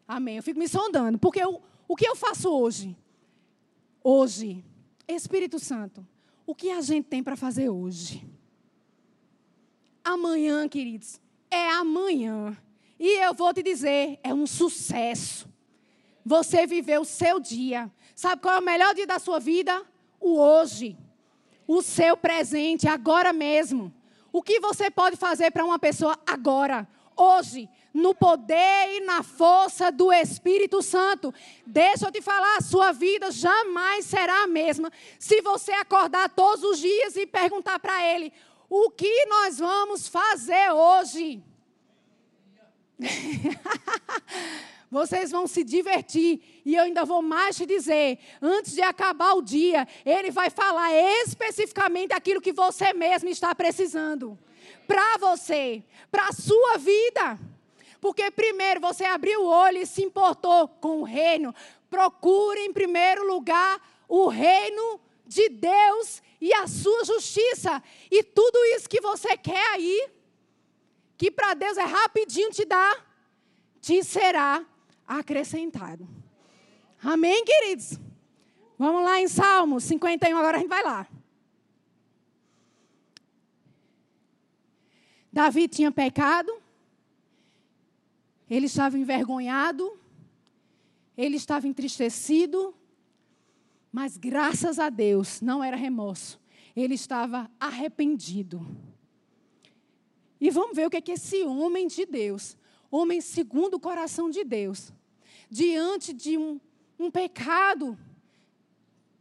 [0.07, 0.37] Amém.
[0.37, 1.17] Eu fico me sondando.
[1.17, 2.95] Porque eu, o que eu faço hoje?
[4.03, 4.63] Hoje,
[5.07, 6.05] Espírito Santo,
[6.45, 8.27] o que a gente tem para fazer hoje?
[10.03, 11.19] Amanhã, queridos,
[11.49, 12.57] é amanhã.
[12.99, 15.47] E eu vou te dizer, é um sucesso.
[16.25, 17.91] Você viveu o seu dia.
[18.15, 19.83] Sabe qual é o melhor dia da sua vida?
[20.19, 20.97] O hoje.
[21.67, 23.93] O seu presente, agora mesmo.
[24.31, 29.91] O que você pode fazer para uma pessoa agora, hoje, no poder e na força
[29.91, 31.33] do Espírito Santo.
[31.65, 36.63] Deixa eu te falar, a sua vida jamais será a mesma se você acordar todos
[36.63, 38.33] os dias e perguntar para Ele:
[38.69, 41.43] o que nós vamos fazer hoje?
[44.93, 46.61] Vocês vão se divertir.
[46.63, 50.93] E eu ainda vou mais te dizer: antes de acabar o dia, ele vai falar
[51.25, 54.37] especificamente aquilo que você mesmo está precisando.
[54.85, 57.39] Para você, para a sua vida.
[57.99, 61.55] Porque primeiro você abriu o olho e se importou com o reino.
[61.89, 67.81] Procure em primeiro lugar o reino de Deus e a sua justiça.
[68.11, 70.07] E tudo isso que você quer aí,
[71.17, 72.95] que para Deus é rapidinho te dar,
[73.81, 74.63] te será
[75.07, 76.07] acrescentado.
[77.01, 77.99] Amém, queridos?
[78.77, 81.07] Vamos lá em Salmos 51, agora a gente vai lá.
[85.31, 86.53] Davi tinha pecado,
[88.49, 89.99] ele estava envergonhado,
[91.17, 92.75] ele estava entristecido,
[93.91, 96.39] mas graças a Deus não era remorso,
[96.75, 98.65] ele estava arrependido.
[100.39, 102.57] E vamos ver o que é que esse homem de Deus,
[102.95, 104.93] homem segundo o coração de Deus,
[105.49, 106.59] diante de um,
[106.99, 107.97] um pecado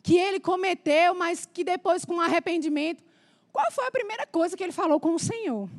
[0.03, 3.03] que ele cometeu, mas que depois, com arrependimento,
[3.53, 5.71] qual foi a primeira coisa que ele falou com o Senhor?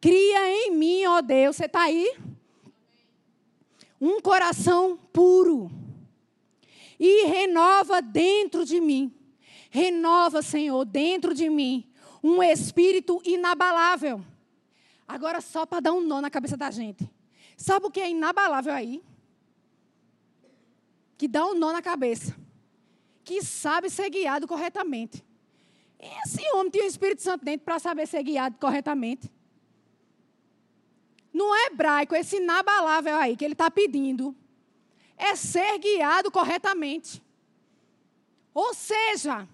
[0.00, 2.16] Cria em mim, ó Deus, você está aí?
[4.00, 5.70] Um coração puro.
[6.98, 9.14] E renova dentro de mim.
[9.70, 11.86] Renova, Senhor, dentro de mim.
[12.22, 14.22] Um espírito inabalável.
[15.14, 17.08] Agora, só para dar um nó na cabeça da gente.
[17.56, 19.02] Sabe o que é inabalável aí?
[21.20, 22.34] que dá um nó na cabeça,
[23.22, 25.22] que sabe ser guiado corretamente.
[26.24, 29.30] Esse homem tinha o Espírito Santo dentro para saber ser guiado corretamente.
[31.30, 34.34] No hebraico, esse inabalável aí que ele está pedindo
[35.14, 37.22] é ser guiado corretamente.
[38.54, 39.46] Ou seja,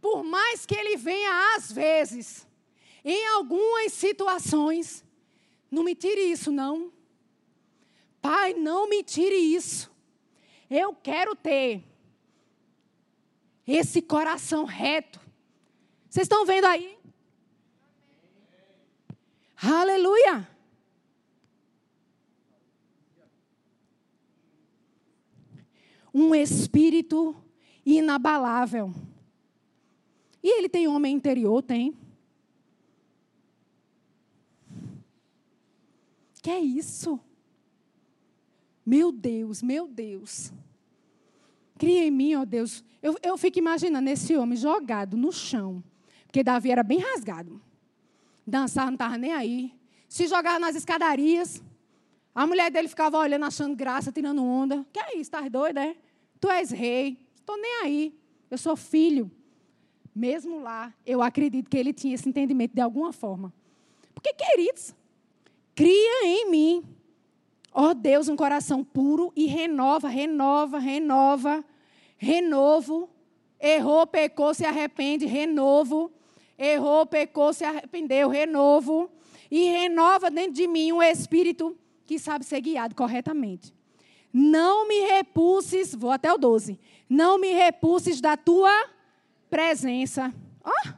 [0.00, 2.46] por mais que ele venha às vezes,
[3.04, 5.04] em algumas situações,
[5.70, 6.92] não me tire isso, não.
[8.20, 9.90] Pai, não me tire isso.
[10.68, 11.82] Eu quero ter
[13.66, 15.20] esse coração reto.
[16.08, 16.98] Vocês estão vendo aí?
[19.62, 20.48] Aleluia!
[26.12, 27.36] Um espírito
[27.86, 28.92] inabalável.
[30.42, 31.62] E ele tem homem interior?
[31.62, 31.96] Tem.
[36.42, 37.20] Que é isso?
[38.84, 40.52] Meu Deus, meu Deus.
[41.78, 42.84] Cria em mim, ó Deus.
[43.02, 45.82] Eu, eu fico imaginando esse homem jogado no chão.
[46.26, 47.60] Porque Davi era bem rasgado.
[48.46, 49.74] Dançar não estava nem aí.
[50.08, 51.62] Se jogava nas escadarias.
[52.34, 54.86] A mulher dele ficava olhando, achando graça, tirando onda.
[54.92, 55.22] Que é isso?
[55.22, 55.96] Estás doido, é?
[56.40, 57.18] Tu és rei.
[57.36, 58.14] Estou nem aí.
[58.50, 59.30] Eu sou filho.
[60.14, 63.52] Mesmo lá, eu acredito que ele tinha esse entendimento de alguma forma.
[64.14, 64.94] Porque, queridos,
[65.80, 66.84] cria em mim
[67.72, 71.64] Ó oh Deus, um coração puro e renova, renova, renova,
[72.18, 73.08] renovo.
[73.60, 76.10] Errou, pecou, se arrepende, renovo.
[76.58, 79.08] Errou, pecou, se arrependeu, renovo.
[79.48, 83.72] E renova dentro de mim um espírito que sabe ser guiado corretamente.
[84.32, 86.78] Não me repulses, vou até o 12.
[87.08, 88.72] Não me repulses da tua
[89.48, 90.34] presença.
[90.64, 90.70] Ó.
[90.70, 90.92] Oh.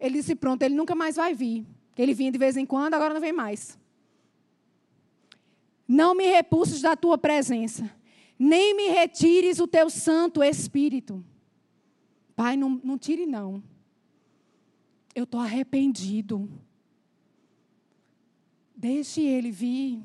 [0.00, 1.64] Ele disse: pronto, ele nunca mais vai vir.
[1.98, 3.76] Ele vinha de vez em quando, agora não vem mais.
[5.86, 7.90] Não me repulses da tua presença,
[8.38, 11.24] nem me retires o teu Santo Espírito.
[12.36, 13.60] Pai, não, não tire, não.
[15.12, 16.48] Eu estou arrependido.
[18.76, 20.00] Deixe ele vir.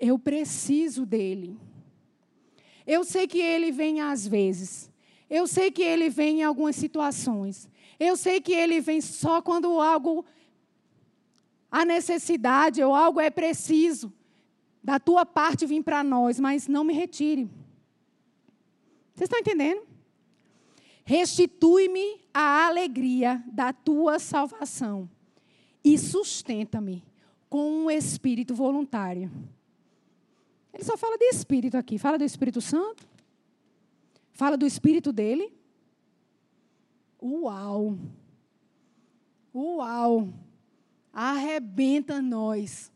[0.00, 1.56] Eu preciso dele.
[2.84, 4.90] Eu sei que ele vem às vezes.
[5.28, 7.68] Eu sei que ele vem em algumas situações.
[8.00, 10.24] Eu sei que ele vem só quando algo
[11.70, 14.10] há necessidade ou algo é preciso
[14.82, 17.44] da tua parte vir para nós, mas não me retire.
[19.14, 19.82] Vocês estão entendendo?
[21.04, 25.10] Restitui-me a alegria da tua salvação
[25.84, 27.04] e sustenta-me
[27.50, 29.30] com um espírito voluntário.
[30.72, 31.98] Ele só fala de espírito aqui.
[31.98, 33.06] Fala do Espírito Santo.
[34.32, 35.52] Fala do espírito dele.
[37.22, 37.98] Uau!
[39.54, 40.32] Uau!
[41.12, 42.90] Arrebenta nós.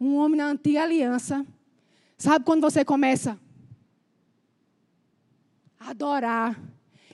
[0.00, 1.46] Um homem na antiga aliança.
[2.18, 3.38] Sabe quando você começa
[5.78, 6.60] a adorar?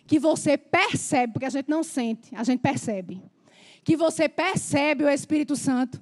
[0.06, 3.22] Que você percebe, porque a gente não sente, a gente percebe.
[3.84, 6.00] Que você percebe o Espírito Santo.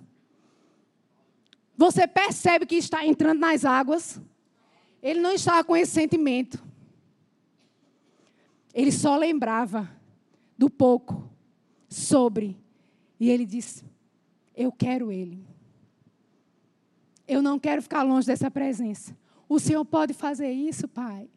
[1.76, 4.20] Você percebe que está entrando nas águas.
[5.02, 6.62] Ele não estava com esse sentimento.
[8.72, 9.95] Ele só lembrava
[10.56, 11.30] do pouco
[11.88, 12.56] sobre.
[13.18, 13.84] E ele disse:
[14.54, 15.44] Eu quero ele.
[17.26, 19.16] Eu não quero ficar longe dessa presença.
[19.48, 21.28] O Senhor pode fazer isso, Pai.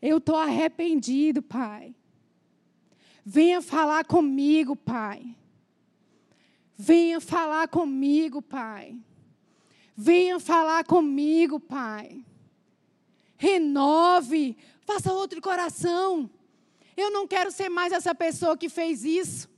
[0.00, 1.94] Eu estou arrependido, Pai.
[3.24, 5.36] Venha falar comigo, Pai.
[6.76, 8.96] Venha falar comigo, Pai.
[9.96, 12.24] Venha falar comigo, Pai.
[13.38, 16.30] Renove, faça outro coração.
[16.96, 19.48] Eu não quero ser mais essa pessoa que fez isso.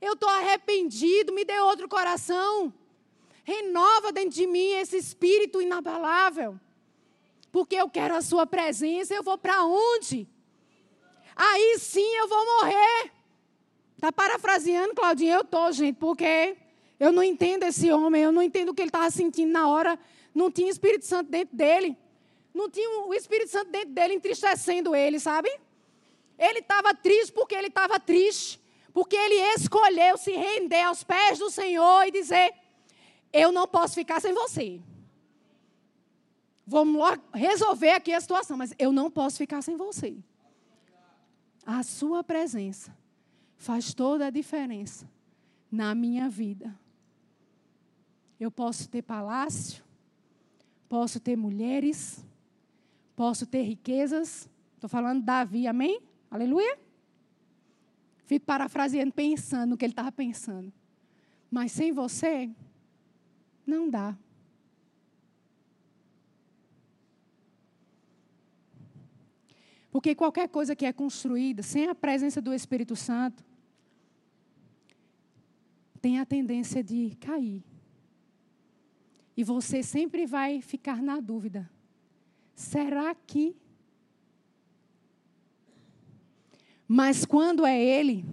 [0.00, 2.72] Eu estou arrependido, me dê outro coração.
[3.44, 6.58] Renova dentro de mim esse espírito inabalável.
[7.50, 9.14] Porque eu quero a sua presença.
[9.14, 10.28] Eu vou para onde?
[11.34, 13.12] Aí sim eu vou morrer.
[13.94, 15.34] Está parafraseando, Claudinha?
[15.34, 16.56] Eu estou, gente, porque
[17.00, 19.98] eu não entendo esse homem, eu não entendo o que ele estava sentindo na hora.
[20.34, 21.96] Não tinha Espírito Santo dentro dele.
[22.52, 25.48] Não tinha o Espírito Santo dentro dele entristecendo ele, sabe?
[26.38, 28.60] Ele estava triste porque ele estava triste.
[28.92, 32.54] Porque ele escolheu se render aos pés do Senhor e dizer:
[33.32, 34.80] Eu não posso ficar sem você.
[36.66, 37.00] Vamos
[37.32, 40.16] resolver aqui a situação, mas eu não posso ficar sem você.
[41.64, 42.96] A sua presença
[43.56, 45.08] faz toda a diferença
[45.70, 46.78] na minha vida.
[48.38, 49.82] Eu posso ter palácio,
[50.88, 52.24] posso ter mulheres,
[53.16, 54.48] posso ter riquezas.
[54.74, 56.07] Estou falando Davi, amém?
[56.30, 56.78] Aleluia?
[58.24, 60.72] Fico parafraseando, pensando no que ele estava pensando.
[61.50, 62.50] Mas sem você,
[63.66, 64.16] não dá.
[69.90, 73.42] Porque qualquer coisa que é construída sem a presença do Espírito Santo
[76.00, 77.64] tem a tendência de cair.
[79.36, 81.70] E você sempre vai ficar na dúvida:
[82.54, 83.56] será que?
[86.90, 88.24] Mas quando é Ele,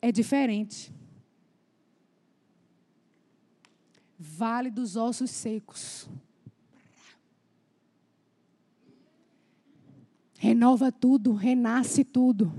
[0.00, 0.94] é diferente.
[4.16, 6.08] Vale dos ossos secos.
[10.38, 12.52] Renova tudo, renasce tudo.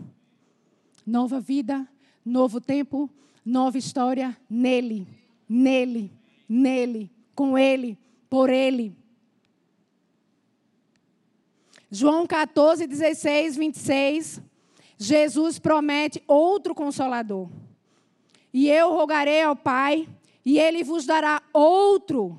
[1.06, 1.88] Nova vida,
[2.26, 3.10] novo tempo,
[3.46, 5.08] nova história nele,
[5.48, 6.12] nele,
[6.48, 7.98] nele com Ele,
[8.30, 8.96] por Ele.
[11.90, 14.42] João 14, 16, 26.
[14.98, 17.50] Jesus promete outro consolador.
[18.54, 20.08] E eu rogarei ao Pai,
[20.46, 22.38] e Ele vos dará outro.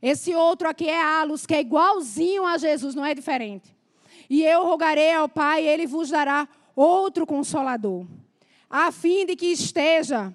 [0.00, 3.76] Esse outro aqui é Alos, que é igualzinho a Jesus, não é diferente.
[4.30, 8.06] E eu rogarei ao Pai, e Ele vos dará outro consolador,
[8.70, 10.32] a fim de que esteja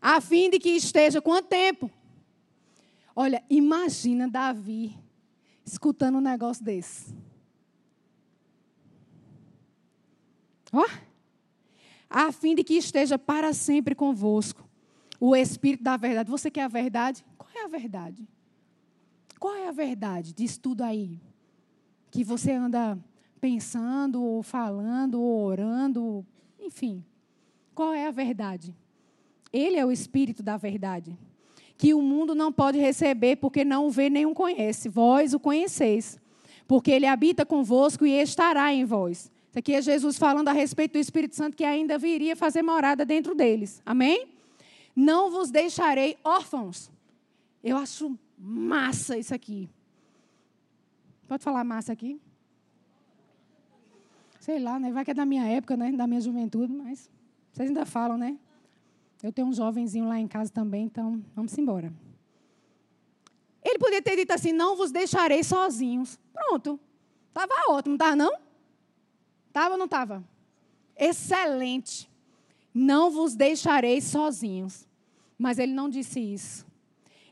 [0.00, 1.90] a fim de que esteja quanto tempo?
[3.16, 4.96] Olha, imagina Davi
[5.64, 7.14] escutando um negócio desse.
[10.72, 10.84] Ó,
[12.10, 14.68] a fim de que esteja para sempre convosco
[15.20, 16.30] o Espírito da verdade.
[16.30, 17.24] Você quer a verdade?
[17.38, 18.28] Qual é a verdade?
[19.38, 21.20] Qual é a verdade disso tudo aí?
[22.10, 22.98] Que você anda
[23.40, 26.26] pensando, ou falando, ou orando,
[26.58, 27.04] enfim.
[27.74, 28.74] Qual é a verdade?
[29.52, 31.16] Ele é o Espírito da verdade,
[31.76, 34.88] que o mundo não pode receber porque não o vê nem o conhece.
[34.88, 36.18] Vós o conheceis,
[36.66, 39.30] porque ele habita convosco e estará em vós.
[39.50, 43.04] Isso aqui é Jesus falando a respeito do Espírito Santo que ainda viria fazer morada
[43.04, 43.80] dentro deles.
[43.86, 44.26] Amém?
[44.94, 46.90] Não vos deixarei órfãos.
[47.62, 49.68] Eu acho massa isso aqui.
[51.26, 52.20] Pode falar massa aqui?
[54.38, 54.92] Sei lá, né?
[54.92, 55.90] Vai que é da minha época, né?
[55.92, 57.08] Da minha juventude, mas
[57.52, 58.36] vocês ainda falam, né?
[59.22, 61.92] Eu tenho um jovenzinho lá em casa também, então vamos embora.
[63.64, 66.18] Ele podia ter dito assim: não vos deixarei sozinhos.
[66.32, 66.78] Pronto.
[67.28, 68.32] Estava ótimo, tá não?
[69.48, 70.22] Estava ou não estava?
[70.96, 72.10] Excelente.
[72.72, 74.86] Não vos deixarei sozinhos.
[75.38, 76.66] Mas ele não disse isso.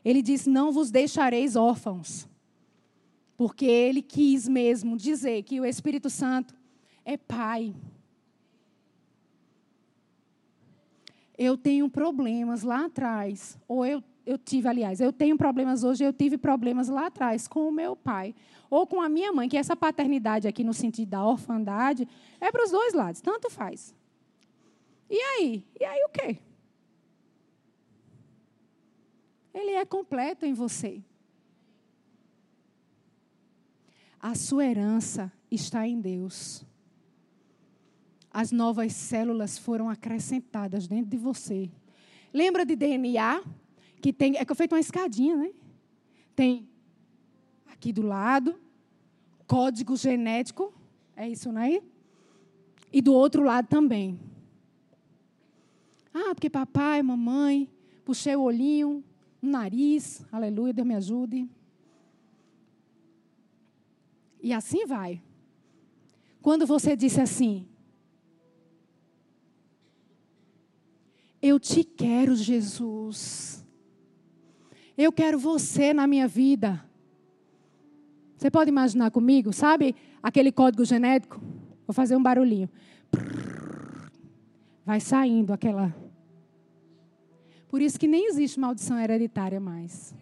[0.03, 2.27] Ele disse: não vos deixareis órfãos.
[3.37, 6.55] Porque ele quis mesmo dizer que o Espírito Santo
[7.05, 7.75] é pai.
[11.43, 16.13] Eu tenho problemas lá atrás, ou eu eu tive, aliás, eu tenho problemas hoje, eu
[16.13, 18.33] tive problemas lá atrás com o meu pai,
[18.69, 22.07] ou com a minha mãe, que essa paternidade aqui no sentido da orfandade
[22.39, 23.93] é para os dois lados, tanto faz.
[25.09, 25.67] E aí?
[25.79, 26.39] E aí o quê?
[29.53, 31.03] Ele é completo em você.
[34.19, 36.65] A sua herança está em Deus.
[38.33, 41.69] As novas células foram acrescentadas dentro de você.
[42.33, 43.43] Lembra de DNA?
[44.03, 45.53] que tem, é que eu feito uma escadinha, né?
[46.35, 46.67] Tem
[47.71, 48.59] aqui do lado,
[49.47, 50.73] código genético,
[51.15, 51.81] é isso, né?
[52.91, 54.19] E do outro lado também.
[56.13, 57.69] Ah, porque papai, mamãe,
[58.03, 59.01] puxei o olhinho,
[59.41, 61.49] o nariz, aleluia, Deus me ajude.
[64.41, 65.21] E assim vai.
[66.41, 67.65] Quando você disse assim,
[71.43, 73.65] eu te quero, Jesus.
[74.97, 76.81] Eu quero você na minha vida.
[78.37, 79.93] Você pode imaginar comigo, sabe?
[80.21, 81.41] Aquele código genético.
[81.85, 82.69] Vou fazer um barulhinho.
[84.85, 85.93] Vai saindo aquela.
[87.67, 90.15] Por isso que nem existe maldição hereditária mais.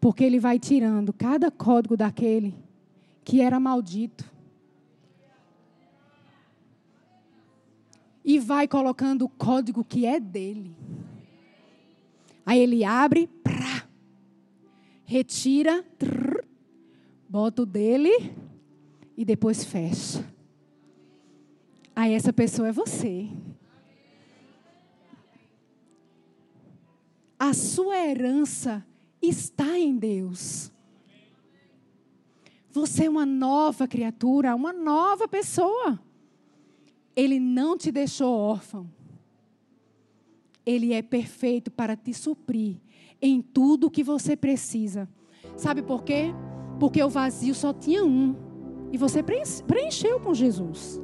[0.00, 2.56] Porque ele vai tirando cada código daquele
[3.22, 4.28] que era maldito.
[8.24, 10.76] E vai colocando o código que é dele.
[12.44, 13.88] Aí ele abre, prá,
[15.04, 16.44] retira, trrr,
[17.28, 18.34] bota o dele
[19.16, 20.24] e depois fecha.
[21.94, 23.28] Aí essa pessoa é você.
[27.38, 28.84] A sua herança
[29.20, 30.70] está em Deus.
[32.70, 35.98] Você é uma nova criatura, uma nova pessoa.
[37.20, 38.86] Ele não te deixou órfão.
[40.64, 42.76] Ele é perfeito para te suprir
[43.20, 45.06] em tudo o que você precisa.
[45.54, 46.34] Sabe por quê?
[46.78, 48.34] Porque o vazio só tinha um.
[48.90, 50.98] E você preencheu com Jesus.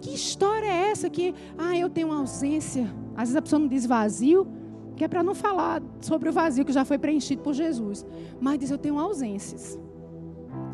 [0.00, 2.92] Que história é essa que, ah, eu tenho ausência?
[3.14, 4.48] Às vezes a pessoa não diz vazio,
[4.96, 8.04] que é para não falar sobre o vazio que já foi preenchido por Jesus.
[8.40, 9.78] Mas diz, eu tenho ausências.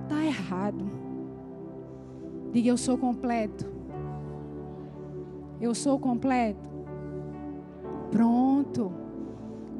[0.05, 0.91] Está errado.
[2.55, 3.76] Diga, eu sou completo.
[5.61, 6.61] Eu sou completo.
[8.11, 8.93] Pronto.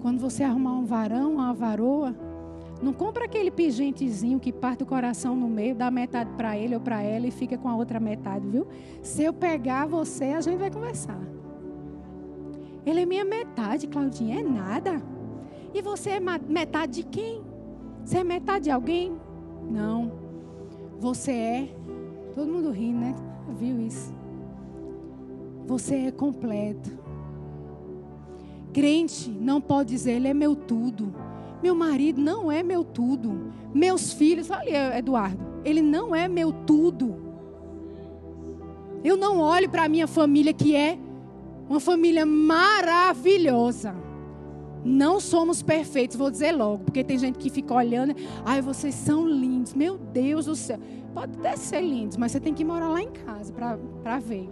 [0.01, 2.15] Quando você arrumar um varão, uma varoa,
[2.83, 6.81] não compra aquele pigentezinho que parte o coração no meio, dá metade para ele ou
[6.81, 8.67] para ela e fica com a outra metade, viu?
[9.03, 11.21] Se eu pegar você, a gente vai conversar.
[12.85, 15.03] Ele é minha metade, Claudinha, é nada.
[15.75, 17.43] E você é metade de quem?
[18.05, 19.17] Você é metade de alguém?
[19.69, 20.13] Não.
[21.01, 21.77] Você é.
[22.35, 23.15] Todo mundo rindo, né?
[23.59, 24.15] Viu isso?
[25.67, 26.91] Você é completo.
[28.73, 31.15] Crente não pode dizer, ele é meu tudo.
[31.63, 33.53] Meu marido não é meu tudo.
[33.75, 37.17] Meus filhos, olha, Eduardo, ele não é meu tudo.
[39.03, 40.99] Eu não olho para a minha família, que é
[41.69, 43.95] uma família maravilhosa.
[44.85, 48.15] Não somos perfeitos, vou dizer logo, porque tem gente que fica olhando,
[48.45, 50.79] ai, vocês são lindos, meu Deus do céu.
[51.13, 54.49] Pode até ser lindos, mas você tem que morar lá em casa para ver.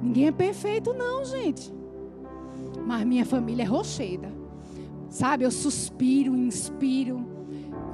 [0.00, 1.72] Ninguém é perfeito, não, gente.
[2.86, 4.32] Mas minha família é rocheda.
[5.10, 7.24] Sabe, eu suspiro, inspiro,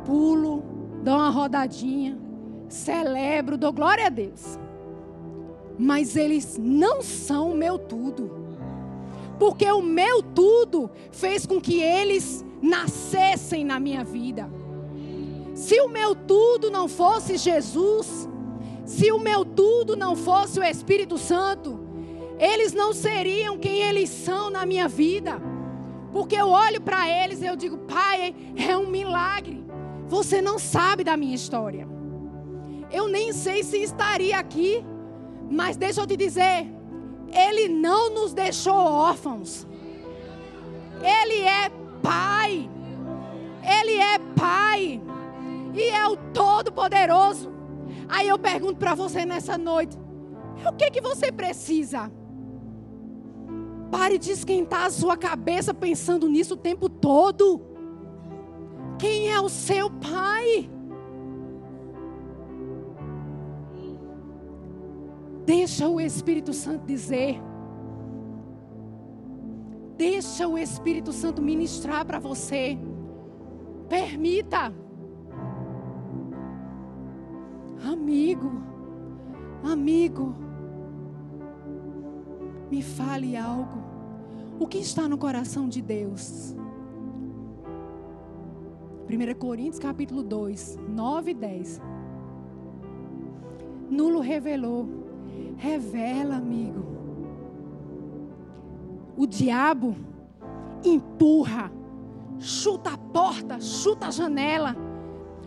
[0.05, 0.65] pulo,
[1.03, 2.19] dou uma rodadinha,
[2.69, 4.59] celebro, dou glória a Deus.
[5.79, 8.45] Mas eles não são o meu tudo.
[9.39, 14.49] Porque o meu tudo fez com que eles nascessem na minha vida.
[15.55, 18.29] Se o meu tudo não fosse Jesus,
[18.85, 21.84] se o meu tudo não fosse o Espírito Santo,
[22.39, 25.41] eles não seriam quem eles são na minha vida.
[26.13, 29.65] Porque eu olho para eles e eu digo, Pai, é um milagre.
[30.07, 31.89] Você não sabe da minha história.
[32.91, 34.85] Eu nem sei se estaria aqui,
[35.51, 36.71] mas deixa eu te dizer,
[37.33, 39.67] Ele não nos deixou órfãos.
[41.03, 41.71] Ele é
[42.03, 42.71] Pai.
[43.63, 45.01] Ele é Pai.
[45.75, 47.53] E é o Todo-Poderoso.
[48.09, 49.99] Aí eu pergunto para você nessa noite:
[50.65, 52.13] o que que você precisa?
[53.95, 57.61] Pare de esquentar a sua cabeça pensando nisso o tempo todo.
[58.99, 60.69] Quem é o seu pai?
[65.47, 67.41] Deixa o Espírito Santo dizer.
[69.97, 72.77] Deixa o Espírito Santo ministrar para você.
[73.89, 74.75] Permita.
[77.87, 78.61] Amigo,
[79.63, 80.35] amigo,
[82.73, 83.84] me fale algo.
[84.59, 86.55] O que está no coração de Deus?
[89.09, 91.81] 1 Coríntios capítulo 2, 9 e 10.
[93.91, 94.89] Nulo revelou.
[95.57, 96.85] Revela, amigo.
[99.17, 99.97] O diabo
[100.85, 101.71] empurra,
[102.39, 104.77] chuta a porta, chuta a janela.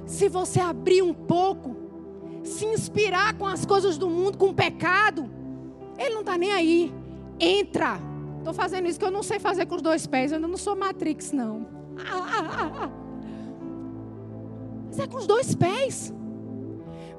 [0.05, 1.75] Se você abrir um pouco,
[2.43, 5.29] se inspirar com as coisas do mundo, com o pecado,
[5.97, 6.93] ele não está nem aí.
[7.39, 8.06] Entra.
[8.47, 10.31] Estou fazendo isso que eu não sei fazer com os dois pés.
[10.31, 11.67] Eu não sou Matrix, não.
[14.87, 16.13] Mas é com os dois pés.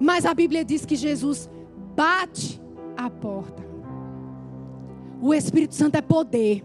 [0.01, 1.51] Mas a Bíblia diz que Jesus
[1.95, 2.59] bate
[2.97, 3.63] a porta.
[5.21, 6.65] O Espírito Santo é poder.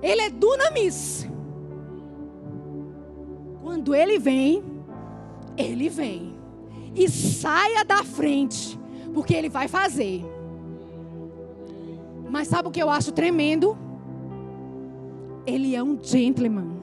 [0.00, 1.28] Ele é dunamis.
[3.60, 4.62] Quando ele vem,
[5.56, 6.38] ele vem.
[6.94, 8.78] E saia da frente,
[9.12, 10.24] porque ele vai fazer.
[12.30, 13.76] Mas sabe o que eu acho tremendo?
[15.44, 16.78] Ele é um gentleman.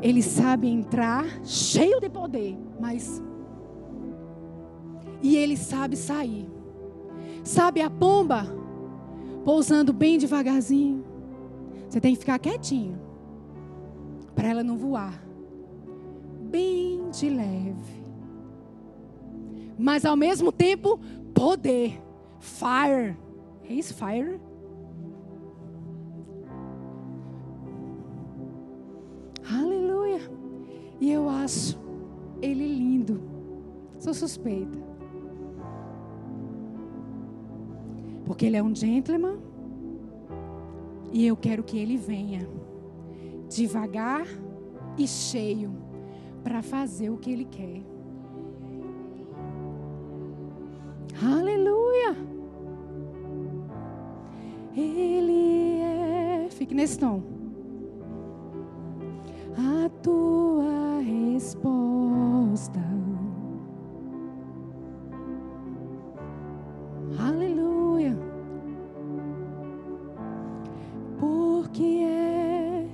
[0.00, 3.22] Ele sabe entrar cheio de poder, mas.
[5.22, 6.48] E ele sabe sair.
[7.44, 8.46] Sabe a pomba?
[9.44, 11.04] Pousando bem devagarzinho.
[11.88, 12.98] Você tem que ficar quietinho.
[14.34, 15.22] Para ela não voar.
[16.40, 17.97] Bem de leve
[19.78, 20.98] mas ao mesmo tempo
[21.32, 22.02] poder.
[22.40, 23.16] Fire.
[23.64, 24.40] É isso, fire?
[29.50, 30.20] Aleluia.
[31.00, 31.78] E eu acho
[32.42, 33.20] ele lindo.
[33.98, 34.78] Sou suspeita.
[38.24, 39.38] Porque ele é um gentleman.
[41.12, 42.46] E eu quero que ele venha
[43.48, 44.26] devagar
[44.96, 45.72] e cheio
[46.44, 47.97] para fazer o que ele quer.
[56.68, 57.22] Fique nesse tom.
[59.56, 62.78] A tua resposta.
[67.18, 68.14] Aleluia.
[71.18, 72.86] Porque é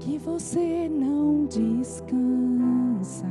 [0.00, 3.24] que você não descansa.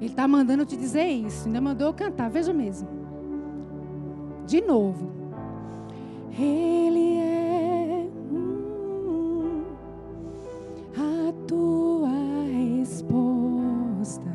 [0.00, 1.46] Ele está mandando te dizer isso.
[1.46, 2.30] Ainda mandou eu cantar.
[2.30, 2.88] Veja mesmo.
[4.46, 5.21] De novo.
[6.38, 8.08] Ele é
[10.96, 12.08] a tua
[12.46, 14.30] resposta.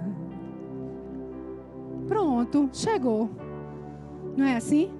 [2.08, 3.30] Pronto, chegou.
[4.36, 4.92] Não é assim?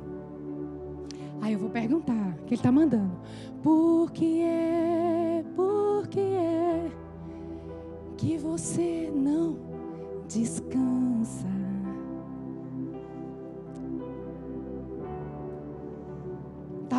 [1.42, 3.16] Aí eu vou perguntar, que ele está mandando.
[3.62, 6.92] Por que é, por que é
[8.18, 9.56] que você não
[10.28, 11.07] descansa.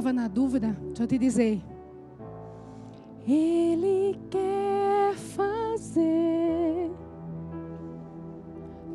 [0.09, 0.75] Estava na dúvida?
[0.87, 1.63] Deixa eu te dizer.
[3.27, 6.91] Ele quer fazer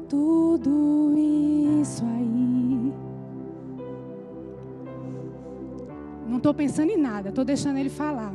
[0.10, 1.14] tudo
[1.80, 2.94] isso aí.
[6.28, 8.34] Não estou pensando em nada, estou deixando ele falar.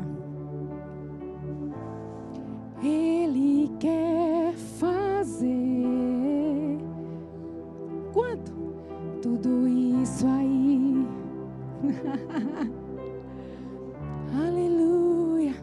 [2.81, 5.59] Ele quer fazer.
[8.13, 8.58] Quanto?
[14.35, 15.55] Aleluia.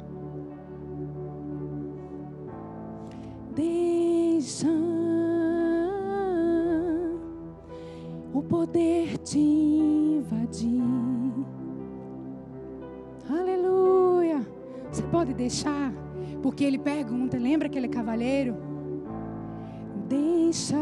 [3.56, 4.68] Deixa
[8.34, 10.82] o poder te invadir.
[13.30, 14.46] Aleluia.
[14.92, 15.94] Você pode deixar.
[16.42, 18.56] Porque ele pergunta, lembra aquele cavaleiro?
[20.08, 20.76] Deixa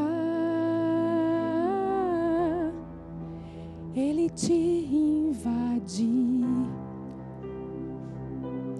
[4.36, 6.46] te invadir.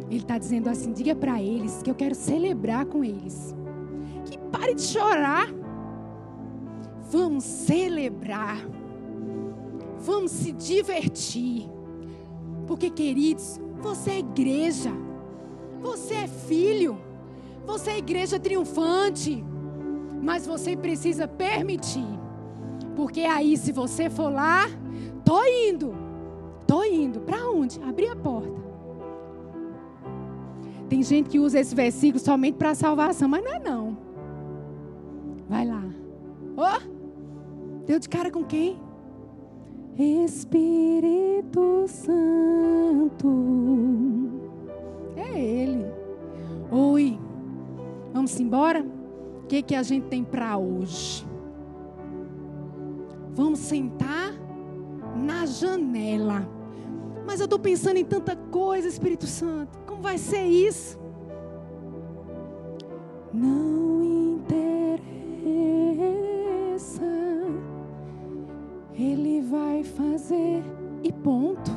[0.10, 3.56] Ele está dizendo assim: diga para eles que eu quero celebrar com eles.
[4.26, 5.48] Que pare de chorar.
[7.12, 8.58] Vamos celebrar.
[10.00, 11.70] Vamos se divertir.
[12.68, 14.92] Porque, queridos, Você é igreja.
[15.82, 16.98] Você é filho.
[17.66, 19.44] Você é igreja triunfante.
[20.22, 22.08] Mas você precisa permitir.
[22.96, 24.68] Porque aí, se você for lá,
[25.34, 25.96] tô indo.
[26.68, 27.20] Tô indo.
[27.22, 27.82] Para onde?
[27.82, 28.62] Abrir a porta.
[30.88, 33.98] Tem gente que usa esse versículo somente para salvação, mas não é não.
[35.50, 35.84] Vai lá.
[36.56, 38.80] Oh, deu de cara com quem?
[39.98, 43.28] Espírito Santo.
[45.16, 45.88] É Ele.
[46.70, 47.20] Oi.
[48.14, 48.86] Vamos embora?
[49.44, 51.26] O que, que a gente tem para hoje?
[53.34, 54.23] Vamos sentar
[55.24, 56.48] na janela.
[57.26, 59.80] Mas eu estou pensando em tanta coisa, Espírito Santo.
[59.88, 61.00] Como vai ser isso?
[63.34, 65.02] Não interessa.
[68.94, 70.64] Ele vai fazer
[71.02, 71.72] e ponto.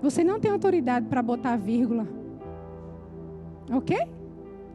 [0.00, 2.06] Você não tem autoridade para botar vírgula.
[3.70, 3.96] Ok?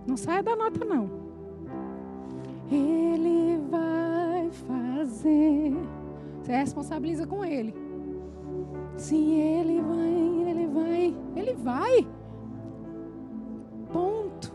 [0.05, 1.09] Não saia da nota, não.
[2.71, 5.73] Ele vai fazer.
[6.47, 7.73] Você responsabiliza com ele.
[8.95, 12.07] Sim, ele vai, ele vai, ele vai.
[13.91, 14.53] Ponto.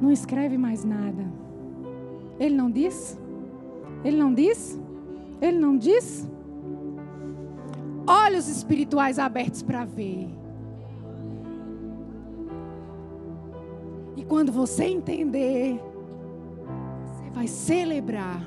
[0.00, 1.30] Não escreve mais nada.
[2.40, 3.20] Ele não diz?
[4.02, 4.80] Ele não diz?
[5.42, 6.26] Ele não diz?
[8.06, 10.30] Olhos espirituais abertos para ver.
[14.16, 15.78] E quando você entender,
[17.34, 18.40] vai celebrar.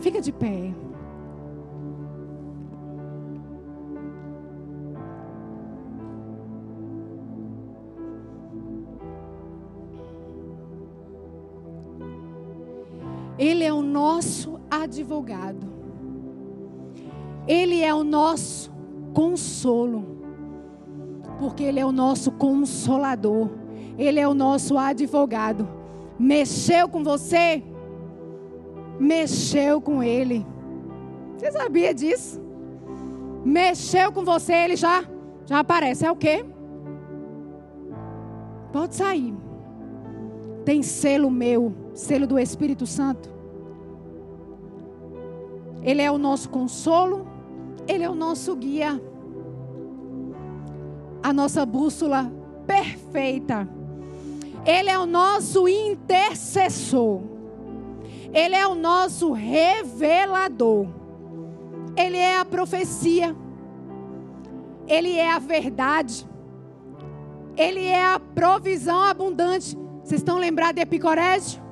[0.00, 0.74] Fica de pé.
[13.38, 15.66] Ele é o nosso advogado.
[17.46, 18.70] Ele é o nosso
[19.12, 20.18] consolo.
[21.38, 23.48] Porque Ele é o nosso consolador.
[23.98, 25.79] Ele é o nosso advogado.
[26.20, 27.62] Mexeu com você?
[28.98, 30.46] Mexeu com Ele.
[31.38, 32.38] Você sabia disso?
[33.42, 35.02] Mexeu com você, Ele já,
[35.46, 36.04] já aparece.
[36.04, 36.44] É o quê?
[38.70, 39.34] Pode sair.
[40.62, 43.30] Tem selo meu, selo do Espírito Santo.
[45.82, 47.26] Ele é o nosso consolo,
[47.88, 49.00] Ele é o nosso guia,
[51.22, 52.30] a nossa bússola
[52.66, 53.66] perfeita.
[54.64, 57.22] Ele é o nosso intercessor,
[58.32, 60.86] Ele é o nosso revelador,
[61.96, 63.34] Ele é a profecia,
[64.86, 66.28] Ele é a verdade,
[67.56, 69.76] Ele é a provisão abundante.
[70.04, 71.62] Vocês estão lembrados de Epicorésio?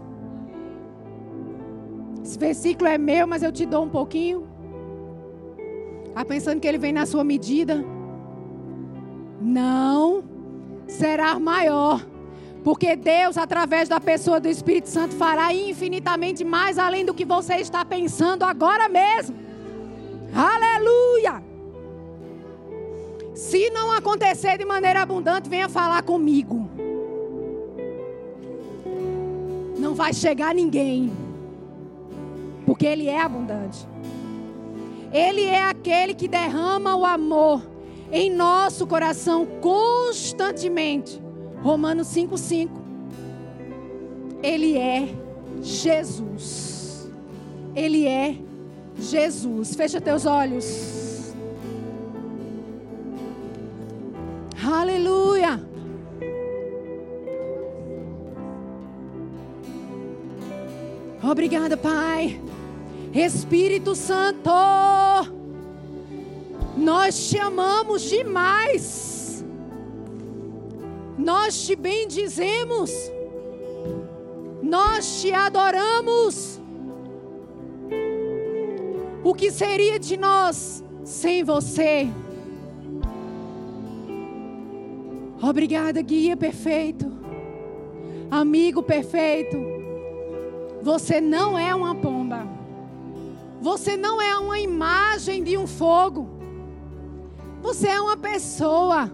[2.22, 4.46] Esse versículo é meu, mas eu te dou um pouquinho.
[6.06, 7.84] Está pensando que ele vem na sua medida?
[9.40, 10.24] Não
[10.86, 12.04] será maior.
[12.68, 17.54] Porque Deus, através da pessoa do Espírito Santo, fará infinitamente mais além do que você
[17.54, 19.34] está pensando agora mesmo.
[20.34, 21.42] Aleluia!
[23.34, 26.68] Se não acontecer de maneira abundante, venha falar comigo.
[29.78, 31.10] Não vai chegar ninguém
[32.66, 33.88] porque Ele é abundante.
[35.10, 37.62] Ele é aquele que derrama o amor
[38.12, 41.27] em nosso coração constantemente.
[41.62, 42.68] Romanos 5,5.
[44.42, 45.08] Ele é
[45.60, 47.10] Jesus.
[47.74, 48.36] Ele é
[48.98, 49.74] Jesus.
[49.74, 51.34] Fecha teus olhos.
[54.64, 55.60] Aleluia.
[61.22, 62.40] Obrigada, Pai.
[63.12, 64.50] Espírito Santo,
[66.76, 69.07] nós te amamos demais,
[71.18, 72.92] nós te bendizemos,
[74.62, 76.60] nós te adoramos.
[79.24, 82.08] O que seria de nós sem você?
[85.42, 87.10] Obrigada, guia perfeito,
[88.30, 89.56] amigo perfeito.
[90.82, 92.46] Você não é uma pomba.
[93.60, 96.28] Você não é uma imagem de um fogo.
[97.60, 99.10] Você é uma pessoa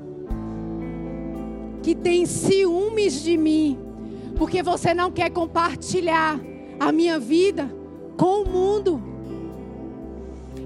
[1.84, 3.78] que tem ciúmes de mim,
[4.38, 6.40] porque você não quer compartilhar
[6.80, 7.70] a minha vida
[8.16, 9.02] com o mundo.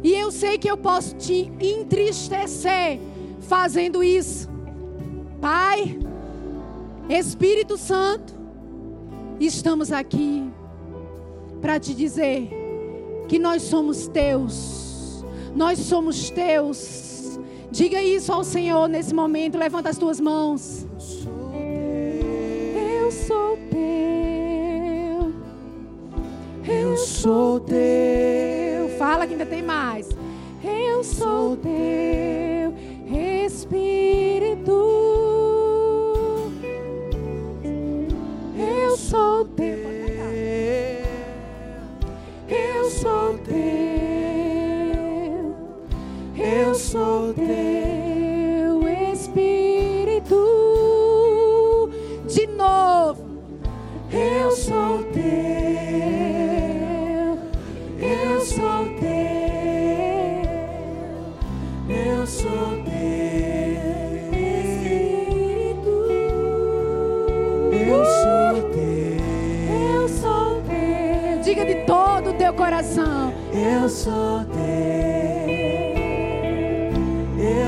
[0.01, 3.01] E eu sei que eu posso te entristecer
[3.41, 4.49] fazendo isso.
[5.41, 5.99] Pai,
[7.09, 8.33] Espírito Santo,
[9.41, 10.49] estamos aqui
[11.61, 12.49] para te dizer
[13.27, 15.25] que nós somos teus,
[15.57, 17.41] Nós somos teus.
[17.73, 19.59] Diga isso ao Senhor nesse momento.
[19.59, 20.88] Levanta as tuas mãos.
[23.29, 25.35] Sou teu.
[26.67, 28.89] Eu sou teu.
[28.97, 30.09] Fala que ainda tem mais.
[30.65, 32.73] Eu sou teu
[33.45, 34.73] Espírito.
[38.57, 39.77] Eu sou teu.
[42.49, 43.55] Eu sou teu.
[46.39, 47.88] Eu sou teu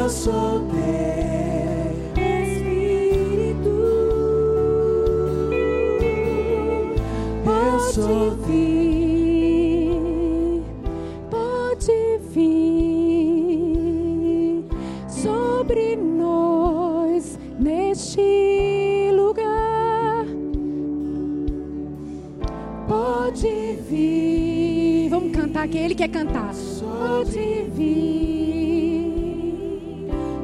[0.00, 0.69] Eu sou
[7.92, 9.90] Pode vir,
[11.28, 13.50] pode vir
[15.08, 20.24] sobre nós neste lugar.
[22.86, 25.08] Pode vir.
[25.10, 26.54] Vamos cantar que ele quer cantar.
[26.54, 29.10] Pode vir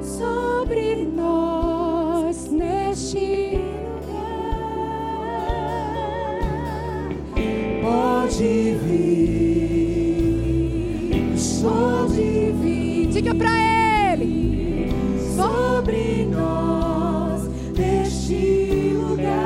[0.02, 3.65] sobre nós neste.
[8.36, 10.28] Pode vir
[11.38, 13.48] sobre vir Diga pra
[14.12, 14.90] ele.
[15.34, 19.40] sobre nós neste lugar.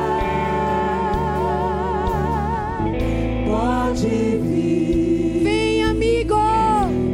[3.47, 6.35] Pode vir, Vem, amigo.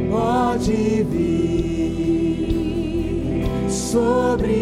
[0.09, 2.49] pode vir
[3.69, 4.56] sobre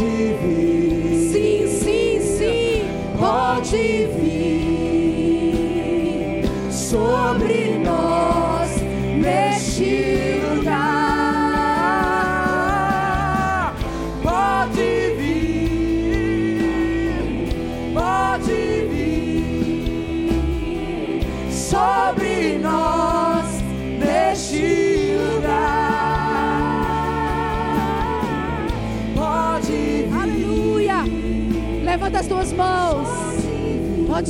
[0.00, 0.79] Vir,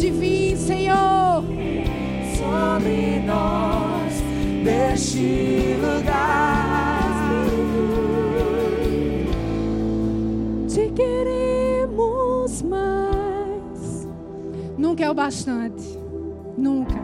[0.00, 1.44] Pode vir, Senhor.
[2.38, 4.14] sobre nós
[4.64, 7.04] neste lugar.
[10.66, 14.08] Te queremos mais.
[14.78, 15.98] Nunca é o bastante.
[16.56, 16.98] Nunca.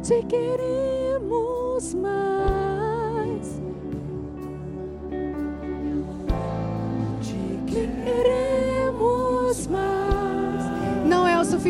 [0.00, 2.53] Te queremos mais.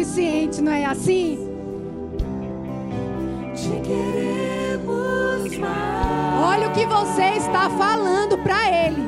[0.05, 1.39] Suficiente, não é assim?
[3.55, 6.45] Te queremos mais.
[6.45, 9.03] Olha o que você está falando para Ele.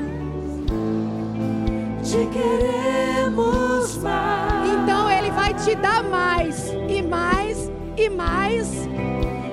[2.03, 4.71] Te queremos mais.
[4.71, 8.89] Então Ele vai te dar mais, e mais, e mais,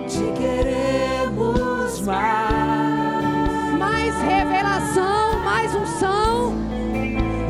[0.08, 3.78] Te queremos mais.
[3.78, 6.54] mais revelação, mais unção.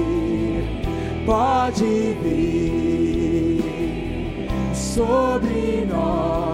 [1.27, 2.57] pode vir
[4.75, 6.46] sobre nós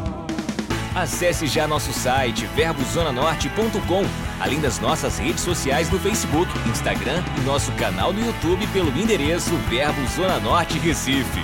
[0.95, 4.05] Acesse já nosso site verbozonanorte.com,
[4.39, 9.57] além das nossas redes sociais no Facebook, Instagram e nosso canal no YouTube pelo endereço
[9.69, 11.41] Verbo Zona Norte Recife.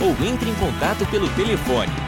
[0.00, 2.07] Ou entre em contato pelo telefone